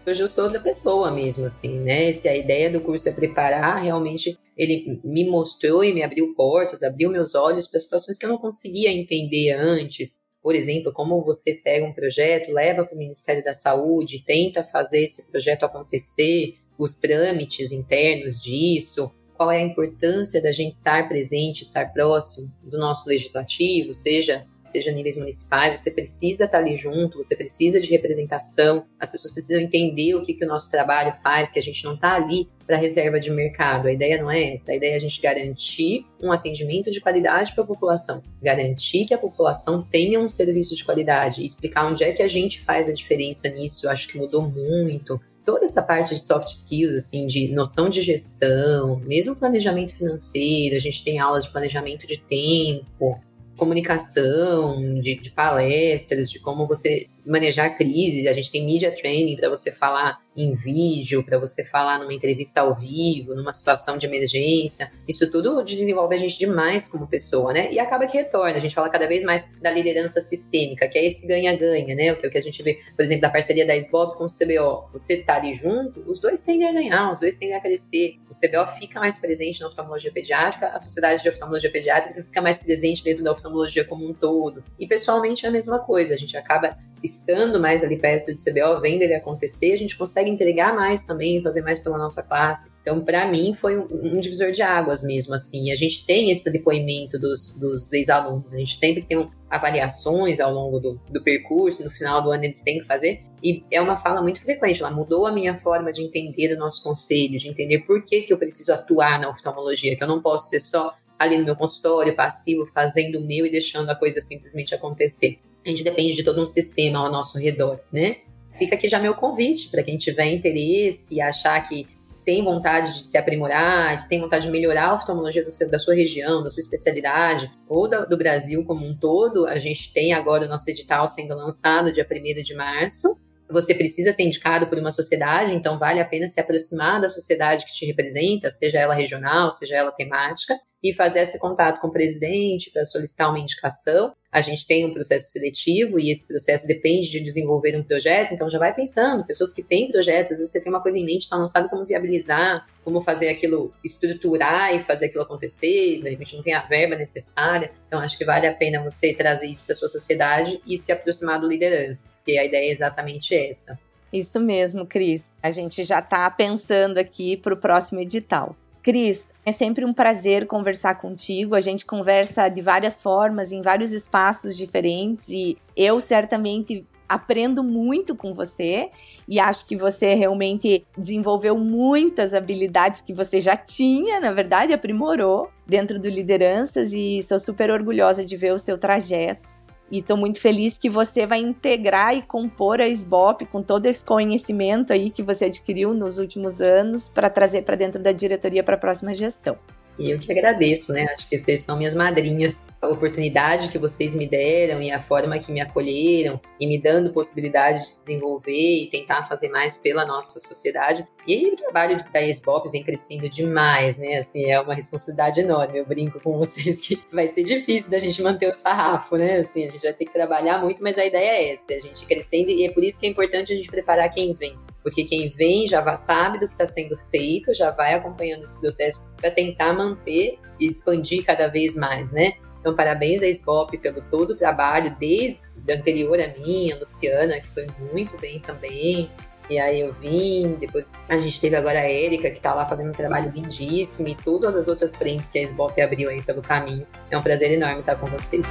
Hoje 0.06 0.22
eu 0.22 0.28
sou 0.28 0.44
outra 0.44 0.60
pessoa 0.60 1.10
mesmo, 1.10 1.46
assim, 1.46 1.78
né? 1.80 2.12
Se 2.12 2.28
a 2.28 2.36
ideia 2.36 2.70
do 2.70 2.82
curso 2.82 3.08
é 3.08 3.12
preparar, 3.12 3.82
realmente 3.82 4.38
ele 4.58 5.00
me 5.02 5.26
mostrou 5.26 5.82
e 5.82 5.94
me 5.94 6.02
abriu 6.02 6.34
portas, 6.34 6.82
abriu 6.82 7.10
meus 7.10 7.34
olhos 7.34 7.66
para 7.66 7.80
situações 7.80 8.18
que 8.18 8.26
eu 8.26 8.28
não 8.28 8.36
conseguia 8.36 8.92
entender 8.92 9.52
antes. 9.52 10.20
Por 10.42 10.54
exemplo, 10.54 10.92
como 10.92 11.24
você 11.24 11.54
pega 11.54 11.86
um 11.86 11.94
projeto, 11.94 12.52
leva 12.52 12.84
para 12.84 12.94
o 12.94 12.98
Ministério 12.98 13.42
da 13.42 13.54
Saúde, 13.54 14.22
tenta 14.22 14.62
fazer 14.62 15.04
esse 15.04 15.26
projeto 15.30 15.64
acontecer, 15.64 16.56
os 16.78 16.98
trâmites 16.98 17.72
internos 17.72 18.42
disso, 18.42 19.10
qual 19.34 19.50
é 19.50 19.58
a 19.58 19.62
importância 19.62 20.40
da 20.40 20.50
gente 20.50 20.72
estar 20.72 21.08
presente, 21.08 21.62
estar 21.62 21.92
próximo 21.92 22.50
do 22.62 22.78
nosso 22.78 23.08
legislativo, 23.08 23.94
seja 23.94 24.46
seja 24.64 24.90
níveis 24.90 25.16
municipais, 25.16 25.78
você 25.78 25.90
precisa 25.90 26.44
estar 26.44 26.58
ali 26.58 26.76
junto, 26.76 27.18
você 27.18 27.36
precisa 27.36 27.80
de 27.80 27.88
representação, 27.90 28.86
as 28.98 29.10
pessoas 29.10 29.32
precisam 29.32 29.62
entender 29.62 30.14
o 30.14 30.22
que, 30.22 30.34
que 30.34 30.44
o 30.44 30.48
nosso 30.48 30.70
trabalho 30.70 31.14
faz, 31.22 31.52
que 31.52 31.58
a 31.58 31.62
gente 31.62 31.84
não 31.84 31.94
está 31.94 32.14
ali 32.14 32.48
para 32.66 32.76
reserva 32.76 33.20
de 33.20 33.30
mercado. 33.30 33.86
A 33.86 33.92
ideia 33.92 34.20
não 34.20 34.30
é 34.30 34.54
essa, 34.54 34.72
a 34.72 34.76
ideia 34.76 34.94
é 34.94 34.96
a 34.96 35.00
gente 35.00 35.20
garantir 35.20 36.06
um 36.20 36.32
atendimento 36.32 36.90
de 36.90 37.00
qualidade 37.00 37.52
para 37.52 37.62
a 37.62 37.66
população, 37.66 38.22
garantir 38.42 39.04
que 39.04 39.14
a 39.14 39.18
população 39.18 39.82
tenha 39.82 40.18
um 40.18 40.28
serviço 40.28 40.74
de 40.74 40.84
qualidade, 40.84 41.44
explicar 41.44 41.86
onde 41.86 42.02
é 42.02 42.12
que 42.12 42.22
a 42.22 42.28
gente 42.28 42.60
faz 42.62 42.88
a 42.88 42.94
diferença 42.94 43.48
nisso, 43.48 43.86
eu 43.86 43.90
acho 43.90 44.08
que 44.08 44.16
mudou 44.16 44.48
muito 44.48 45.20
toda 45.44 45.64
essa 45.64 45.82
parte 45.82 46.14
de 46.14 46.20
soft 46.20 46.48
skills, 46.48 46.96
assim, 46.96 47.26
de 47.26 47.48
noção 47.48 47.88
de 47.88 48.00
gestão, 48.00 48.96
mesmo 49.00 49.36
planejamento 49.36 49.94
financeiro, 49.94 50.76
a 50.76 50.78
gente 50.78 51.04
tem 51.04 51.18
aulas 51.18 51.44
de 51.44 51.50
planejamento 51.50 52.06
de 52.06 52.18
tempo, 52.18 53.20
comunicação, 53.56 55.00
de, 55.00 55.14
de 55.16 55.30
palestras, 55.30 56.30
de 56.30 56.38
como 56.38 56.66
você 56.66 57.08
manejar 57.26 57.70
crises. 57.70 58.26
A 58.26 58.32
gente 58.32 58.50
tem 58.50 58.64
media 58.64 58.94
training 58.94 59.36
para 59.36 59.48
você 59.48 59.70
falar 59.72 60.22
em 60.36 60.54
vídeo, 60.54 61.24
para 61.24 61.38
você 61.38 61.64
falar 61.64 61.98
numa 61.98 62.12
entrevista 62.12 62.60
ao 62.60 62.74
vivo, 62.74 63.34
numa 63.34 63.52
situação 63.52 63.96
de 63.96 64.06
emergência. 64.06 64.90
Isso 65.06 65.30
tudo 65.30 65.62
desenvolve 65.62 66.14
a 66.14 66.18
gente 66.18 66.38
demais 66.38 66.88
como 66.88 67.06
pessoa, 67.06 67.52
né? 67.52 67.72
E 67.72 67.78
acaba 67.78 68.06
que 68.06 68.16
retorna. 68.16 68.56
A 68.56 68.60
gente 68.60 68.74
fala 68.74 68.90
cada 68.90 69.06
vez 69.06 69.22
mais 69.22 69.48
da 69.60 69.70
liderança 69.70 70.20
sistêmica, 70.20 70.88
que 70.88 70.98
é 70.98 71.06
esse 71.06 71.26
ganha-ganha, 71.26 71.94
né? 71.94 72.12
O 72.12 72.16
que, 72.16 72.26
é 72.26 72.38
a 72.38 72.42
gente 72.42 72.62
vê, 72.62 72.78
por 72.96 73.04
exemplo, 73.04 73.22
da 73.22 73.30
parceria 73.30 73.66
da 73.66 73.76
SBOB 73.76 74.16
com 74.16 74.24
o 74.24 74.26
CBO. 74.26 74.88
Você 74.92 75.18
tá 75.18 75.36
ali 75.36 75.54
junto, 75.54 76.02
os 76.10 76.18
dois 76.18 76.40
tendem 76.40 76.68
a 76.68 76.72
ganhar, 76.72 77.12
os 77.12 77.20
dois 77.20 77.36
tendem 77.36 77.54
a 77.54 77.60
crescer. 77.60 78.16
O 78.28 78.34
CBO 78.34 78.66
fica 78.78 78.98
mais 78.98 79.18
presente 79.18 79.60
na 79.60 79.68
oftalmologia 79.68 80.12
pediátrica, 80.12 80.68
a 80.68 80.78
Sociedade 80.78 81.22
de 81.22 81.28
Oftalmologia 81.28 81.70
Pediátrica 81.70 82.22
fica 82.22 82.42
mais 82.42 82.58
presente 82.58 83.04
dentro 83.04 83.22
da 83.22 83.32
oftalmologia 83.32 83.84
como 83.84 84.06
um 84.08 84.12
todo. 84.12 84.64
E 84.78 84.86
pessoalmente 84.86 85.46
é 85.46 85.48
a 85.48 85.52
mesma 85.52 85.78
coisa. 85.78 86.14
A 86.14 86.16
gente 86.16 86.36
acaba 86.36 86.76
estando 87.14 87.60
mais 87.60 87.82
ali 87.82 87.98
perto 87.98 88.32
do 88.32 88.38
CBO, 88.38 88.80
vendo 88.80 89.02
ele 89.02 89.14
acontecer, 89.14 89.72
a 89.72 89.76
gente 89.76 89.96
consegue 89.96 90.28
entregar 90.28 90.74
mais 90.74 91.02
também, 91.02 91.42
fazer 91.42 91.62
mais 91.62 91.78
pela 91.78 91.96
nossa 91.96 92.22
classe. 92.22 92.70
Então, 92.82 93.04
para 93.04 93.26
mim, 93.30 93.54
foi 93.54 93.78
um, 93.78 93.86
um, 93.90 94.20
divisor 94.20 94.50
de 94.50 94.62
águas 94.62 95.02
mesmo, 95.02 95.34
assim. 95.34 95.70
A 95.70 95.74
gente 95.74 96.04
tem 96.04 96.30
esse 96.30 96.50
depoimento 96.50 97.18
dos, 97.18 97.52
dos 97.58 97.92
ex-alunos, 97.92 98.52
a 98.52 98.58
gente 98.58 98.78
sempre 98.78 99.02
tem 99.02 99.18
um, 99.18 99.30
avaliações 99.48 100.40
ao 100.40 100.52
longo 100.52 100.80
do, 100.80 101.00
do 101.08 101.22
percurso, 101.22 101.84
no 101.84 101.90
final 101.90 102.22
do 102.22 102.30
ano 102.30 102.44
eles 102.44 102.60
têm 102.60 102.78
que 102.78 102.84
fazer, 102.84 103.22
e 103.42 103.62
é 103.70 103.80
uma 103.80 103.96
fala 103.96 104.20
muito 104.20 104.40
frequente, 104.40 104.82
ela 104.82 104.90
mudou 104.90 105.26
a 105.26 105.32
minha 105.32 105.56
forma 105.56 105.92
de 105.92 106.02
entender 106.02 106.54
o 106.54 106.58
nosso 106.58 106.82
conselho, 106.82 107.38
de 107.38 107.48
entender 107.48 107.80
por 107.80 108.02
que, 108.02 108.22
que 108.22 108.32
eu 108.32 108.38
preciso 108.38 108.72
atuar 108.72 109.20
na 109.20 109.28
oftalmologia, 109.28 109.96
que 109.96 110.02
eu 110.02 110.08
não 110.08 110.20
posso 110.20 110.48
ser 110.48 110.60
só 110.60 110.94
ali 111.18 111.38
no 111.38 111.44
meu 111.44 111.54
consultório, 111.54 112.14
passivo, 112.16 112.66
fazendo 112.66 113.18
o 113.18 113.20
meu 113.20 113.46
e 113.46 113.50
deixando 113.50 113.88
a 113.90 113.94
coisa 113.94 114.20
simplesmente 114.20 114.74
acontecer. 114.74 115.38
A 115.64 115.68
gente 115.68 115.82
depende 115.82 116.14
de 116.14 116.22
todo 116.22 116.40
um 116.40 116.46
sistema 116.46 116.98
ao 116.98 117.10
nosso 117.10 117.38
redor, 117.38 117.80
né? 117.92 118.18
Fica 118.56 118.74
aqui 118.74 118.86
já 118.86 118.98
meu 118.98 119.14
convite 119.14 119.68
para 119.68 119.82
quem 119.82 119.96
tiver 119.96 120.26
interesse 120.26 121.12
e 121.12 121.20
achar 121.20 121.60
que 121.66 121.88
tem 122.24 122.42
vontade 122.42 122.94
de 122.94 123.02
se 123.02 123.18
aprimorar, 123.18 124.02
que 124.02 124.08
tem 124.08 124.20
vontade 124.20 124.46
de 124.46 124.50
melhorar 124.50 124.86
a 124.86 124.94
oftalmologia 124.94 125.48
seu, 125.50 125.70
da 125.70 125.78
sua 125.78 125.94
região, 125.94 126.42
da 126.42 126.50
sua 126.50 126.60
especialidade, 126.60 127.50
ou 127.68 127.88
do 127.88 128.16
Brasil 128.16 128.64
como 128.64 128.86
um 128.86 128.96
todo, 128.96 129.46
a 129.46 129.58
gente 129.58 129.92
tem 129.92 130.14
agora 130.14 130.46
o 130.46 130.48
nosso 130.48 130.68
edital 130.70 131.06
sendo 131.06 131.34
lançado 131.34 131.92
dia 131.92 132.06
1 132.10 132.42
de 132.42 132.54
março. 132.54 133.20
Você 133.50 133.74
precisa 133.74 134.10
ser 134.10 134.22
indicado 134.22 134.66
por 134.68 134.78
uma 134.78 134.90
sociedade, 134.90 135.54
então 135.54 135.78
vale 135.78 136.00
a 136.00 136.04
pena 136.04 136.26
se 136.26 136.40
aproximar 136.40 137.00
da 137.00 137.10
sociedade 137.10 137.66
que 137.66 137.74
te 137.74 137.84
representa, 137.84 138.50
seja 138.50 138.78
ela 138.78 138.94
regional, 138.94 139.50
seja 139.50 139.76
ela 139.76 139.92
temática, 139.92 140.58
e 140.84 140.92
fazer 140.92 141.20
esse 141.20 141.38
contato 141.38 141.80
com 141.80 141.88
o 141.88 141.90
presidente 141.90 142.70
para 142.70 142.84
solicitar 142.84 143.30
uma 143.30 143.38
indicação. 143.38 144.12
A 144.30 144.42
gente 144.42 144.66
tem 144.66 144.84
um 144.84 144.92
processo 144.92 145.30
seletivo 145.30 145.98
e 145.98 146.10
esse 146.10 146.28
processo 146.28 146.66
depende 146.66 147.10
de 147.10 147.20
desenvolver 147.20 147.74
um 147.74 147.82
projeto, 147.82 148.34
então 148.34 148.50
já 148.50 148.58
vai 148.58 148.74
pensando, 148.74 149.24
pessoas 149.24 149.50
que 149.50 149.62
têm 149.62 149.90
projetos, 149.90 150.32
às 150.32 150.38
vezes 150.38 150.52
você 150.52 150.60
tem 150.60 150.70
uma 150.70 150.82
coisa 150.82 150.98
em 150.98 151.04
mente, 151.04 151.24
só 151.24 151.38
não 151.38 151.46
sabe 151.46 151.70
como 151.70 151.86
viabilizar, 151.86 152.66
como 152.84 153.00
fazer 153.00 153.28
aquilo 153.28 153.72
estruturar 153.82 154.74
e 154.74 154.80
fazer 154.80 155.06
aquilo 155.06 155.22
acontecer, 155.22 156.02
de 156.02 156.10
repente 156.10 156.36
não 156.36 156.42
tem 156.42 156.52
a 156.52 156.66
verba 156.66 156.96
necessária. 156.96 157.70
Então 157.86 158.00
acho 158.00 158.18
que 158.18 158.24
vale 158.24 158.46
a 158.46 158.52
pena 158.52 158.82
você 158.82 159.14
trazer 159.14 159.46
isso 159.46 159.64
para 159.64 159.74
sua 159.74 159.88
sociedade 159.88 160.60
e 160.66 160.76
se 160.76 160.92
aproximar 160.92 161.40
do 161.40 161.48
lideranças, 161.48 162.16
porque 162.16 162.36
a 162.36 162.44
ideia 162.44 162.68
é 162.68 162.72
exatamente 162.72 163.34
essa. 163.34 163.78
Isso 164.12 164.38
mesmo, 164.38 164.86
Cris. 164.86 165.26
A 165.42 165.50
gente 165.50 165.82
já 165.82 166.00
está 166.00 166.28
pensando 166.30 166.98
aqui 166.98 167.36
para 167.36 167.54
o 167.54 167.56
próximo 167.56 168.00
edital. 168.00 168.54
Cris, 168.82 169.32
é 169.44 169.52
sempre 169.52 169.84
um 169.84 169.92
prazer 169.92 170.46
conversar 170.46 170.96
contigo. 170.96 171.54
A 171.54 171.60
gente 171.60 171.84
conversa 171.84 172.48
de 172.48 172.62
várias 172.62 173.00
formas, 173.00 173.52
em 173.52 173.60
vários 173.60 173.92
espaços 173.92 174.56
diferentes, 174.56 175.28
e 175.28 175.58
eu 175.76 176.00
certamente 176.00 176.86
aprendo 177.06 177.62
muito 177.62 178.16
com 178.16 178.32
você 178.32 178.90
e 179.28 179.38
acho 179.38 179.66
que 179.66 179.76
você 179.76 180.14
realmente 180.14 180.86
desenvolveu 180.96 181.56
muitas 181.56 182.32
habilidades 182.32 183.02
que 183.02 183.12
você 183.12 183.38
já 183.38 183.54
tinha, 183.54 184.18
na 184.18 184.32
verdade, 184.32 184.72
aprimorou 184.72 185.50
dentro 185.66 185.98
do 185.98 186.08
lideranças 186.08 186.92
e 186.94 187.22
sou 187.22 187.38
super 187.38 187.70
orgulhosa 187.70 188.24
de 188.24 188.36
ver 188.36 188.54
o 188.54 188.58
seu 188.58 188.78
trajeto 188.78 189.53
E 189.94 190.00
estou 190.00 190.16
muito 190.16 190.40
feliz 190.40 190.76
que 190.76 190.90
você 190.90 191.24
vai 191.24 191.38
integrar 191.38 192.16
e 192.16 192.20
compor 192.20 192.80
a 192.80 192.88
SBOP 192.88 193.46
com 193.46 193.62
todo 193.62 193.86
esse 193.86 194.04
conhecimento 194.04 194.92
aí 194.92 195.08
que 195.08 195.22
você 195.22 195.44
adquiriu 195.44 195.94
nos 195.94 196.18
últimos 196.18 196.60
anos 196.60 197.08
para 197.08 197.30
trazer 197.30 197.62
para 197.62 197.76
dentro 197.76 198.02
da 198.02 198.10
diretoria 198.10 198.64
para 198.64 198.74
a 198.74 198.78
próxima 198.78 199.14
gestão. 199.14 199.56
E 199.98 200.10
eu 200.10 200.18
que 200.18 200.30
agradeço, 200.32 200.92
né? 200.92 201.06
Acho 201.14 201.28
que 201.28 201.38
vocês 201.38 201.60
são 201.60 201.76
minhas 201.76 201.94
madrinhas. 201.94 202.64
A 202.82 202.88
oportunidade 202.88 203.68
que 203.68 203.78
vocês 203.78 204.14
me 204.14 204.26
deram 204.26 204.82
e 204.82 204.90
a 204.90 205.00
forma 205.00 205.38
que 205.38 205.50
me 205.50 205.60
acolheram 205.60 206.40
e 206.60 206.66
me 206.66 206.78
dando 206.78 207.12
possibilidade 207.12 207.86
de 207.86 207.94
desenvolver 207.96 208.82
e 208.82 208.90
tentar 208.90 209.26
fazer 209.26 209.48
mais 209.48 209.78
pela 209.78 210.04
nossa 210.04 210.40
sociedade. 210.40 211.06
E 211.26 211.48
o 211.48 211.56
trabalho 211.56 211.96
da 212.12 212.22
ESBOP 212.22 212.70
vem 212.70 212.82
crescendo 212.82 213.28
demais, 213.28 213.96
né? 213.96 214.18
Assim, 214.18 214.50
é 214.50 214.60
uma 214.60 214.74
responsabilidade 214.74 215.40
enorme. 215.40 215.78
Eu 215.78 215.86
brinco 215.86 216.20
com 216.20 216.36
vocês 216.36 216.80
que 216.80 217.02
vai 217.12 217.28
ser 217.28 217.44
difícil 217.44 217.90
da 217.90 217.98
gente 217.98 218.20
manter 218.20 218.48
o 218.48 218.52
sarrafo, 218.52 219.16
né? 219.16 219.38
Assim, 219.38 219.64
a 219.64 219.70
gente 219.70 219.82
vai 219.82 219.92
ter 219.92 220.04
que 220.04 220.12
trabalhar 220.12 220.60
muito, 220.60 220.82
mas 220.82 220.98
a 220.98 221.04
ideia 221.04 221.30
é 221.30 221.52
essa, 221.52 221.72
a 221.72 221.78
gente 221.78 222.04
crescendo 222.04 222.50
e 222.50 222.66
é 222.66 222.72
por 222.72 222.84
isso 222.84 223.00
que 223.00 223.06
é 223.06 223.08
importante 223.08 223.52
a 223.52 223.56
gente 223.56 223.68
preparar 223.68 224.10
quem 224.10 224.34
vem 224.34 224.58
porque 224.84 225.02
quem 225.04 225.30
vem 225.30 225.66
já 225.66 225.96
sabe 225.96 226.38
do 226.38 226.46
que 226.46 226.52
está 226.52 226.66
sendo 226.66 226.96
feito, 227.10 227.54
já 227.54 227.70
vai 227.70 227.94
acompanhando 227.94 228.44
esse 228.44 228.60
processo 228.60 229.02
para 229.16 229.30
tentar 229.30 229.72
manter 229.72 230.38
e 230.60 230.66
expandir 230.66 231.24
cada 231.24 231.48
vez 231.48 231.74
mais, 231.74 232.12
né? 232.12 232.34
Então, 232.60 232.76
parabéns 232.76 233.22
a 233.22 233.26
SBOP 233.26 233.78
pelo 233.78 234.02
todo 234.02 234.30
o 234.30 234.36
trabalho, 234.36 234.94
desde 235.00 235.40
anterior 235.70 236.20
a 236.20 236.28
mim, 236.38 236.70
a 236.70 236.76
Luciana, 236.76 237.40
que 237.40 237.48
foi 237.48 237.66
muito 237.92 238.16
bem 238.18 238.38
também. 238.40 239.10
E 239.50 239.58
aí 239.58 239.80
eu 239.80 239.92
vim, 239.92 240.56
depois 240.58 240.90
a 241.08 241.18
gente 241.18 241.38
teve 241.40 241.56
agora 241.56 241.78
a 241.78 241.90
Érica, 241.90 242.30
que 242.30 242.36
está 242.38 242.54
lá 242.54 242.64
fazendo 242.64 242.90
um 242.90 242.94
trabalho 242.94 243.30
lindíssimo, 243.34 244.08
e 244.08 244.14
todas 244.14 244.56
as 244.56 244.68
outras 244.68 244.96
frentes 244.96 245.28
que 245.28 245.38
a 245.38 245.42
SBOP 245.42 245.80
abriu 245.80 246.08
aí 246.08 246.22
pelo 246.22 246.40
caminho. 246.40 246.86
É 247.10 247.18
um 247.18 247.22
prazer 247.22 247.50
enorme 247.50 247.80
estar 247.80 247.96
com 247.96 248.06
vocês. 248.06 248.46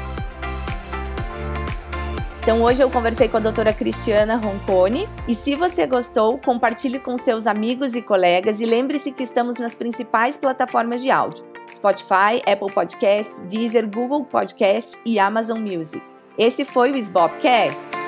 Então 2.44 2.62
hoje 2.62 2.82
eu 2.82 2.90
conversei 2.90 3.30
com 3.30 3.38
a 3.38 3.40
doutora 3.40 3.72
Cristiana 3.72 4.36
Roncone 4.36 5.08
e 5.30 5.34
se 5.34 5.56
você 5.56 5.88
gostou, 5.88 6.38
compartilhe 6.38 7.00
com 7.00 7.18
seus 7.18 7.48
amigos 7.48 7.94
e 7.94 8.02
colegas 8.02 8.60
e 8.60 8.66
lembre-se 8.66 9.14
que 9.14 9.24
estamos 9.24 9.56
nas 9.56 9.74
principais 9.74 10.36
plataformas 10.36 11.02
de 11.02 11.10
áudio: 11.10 11.46
Spotify, 11.74 12.44
Apple 12.46 12.70
Podcasts, 12.74 13.40
Deezer, 13.50 13.90
Google 13.90 14.26
Podcast 14.26 15.00
e 15.06 15.18
Amazon 15.20 15.60
Music. 15.60 16.04
Esse 16.38 16.66
foi 16.66 16.92
o 16.92 16.98
Sbopcast. 16.98 18.03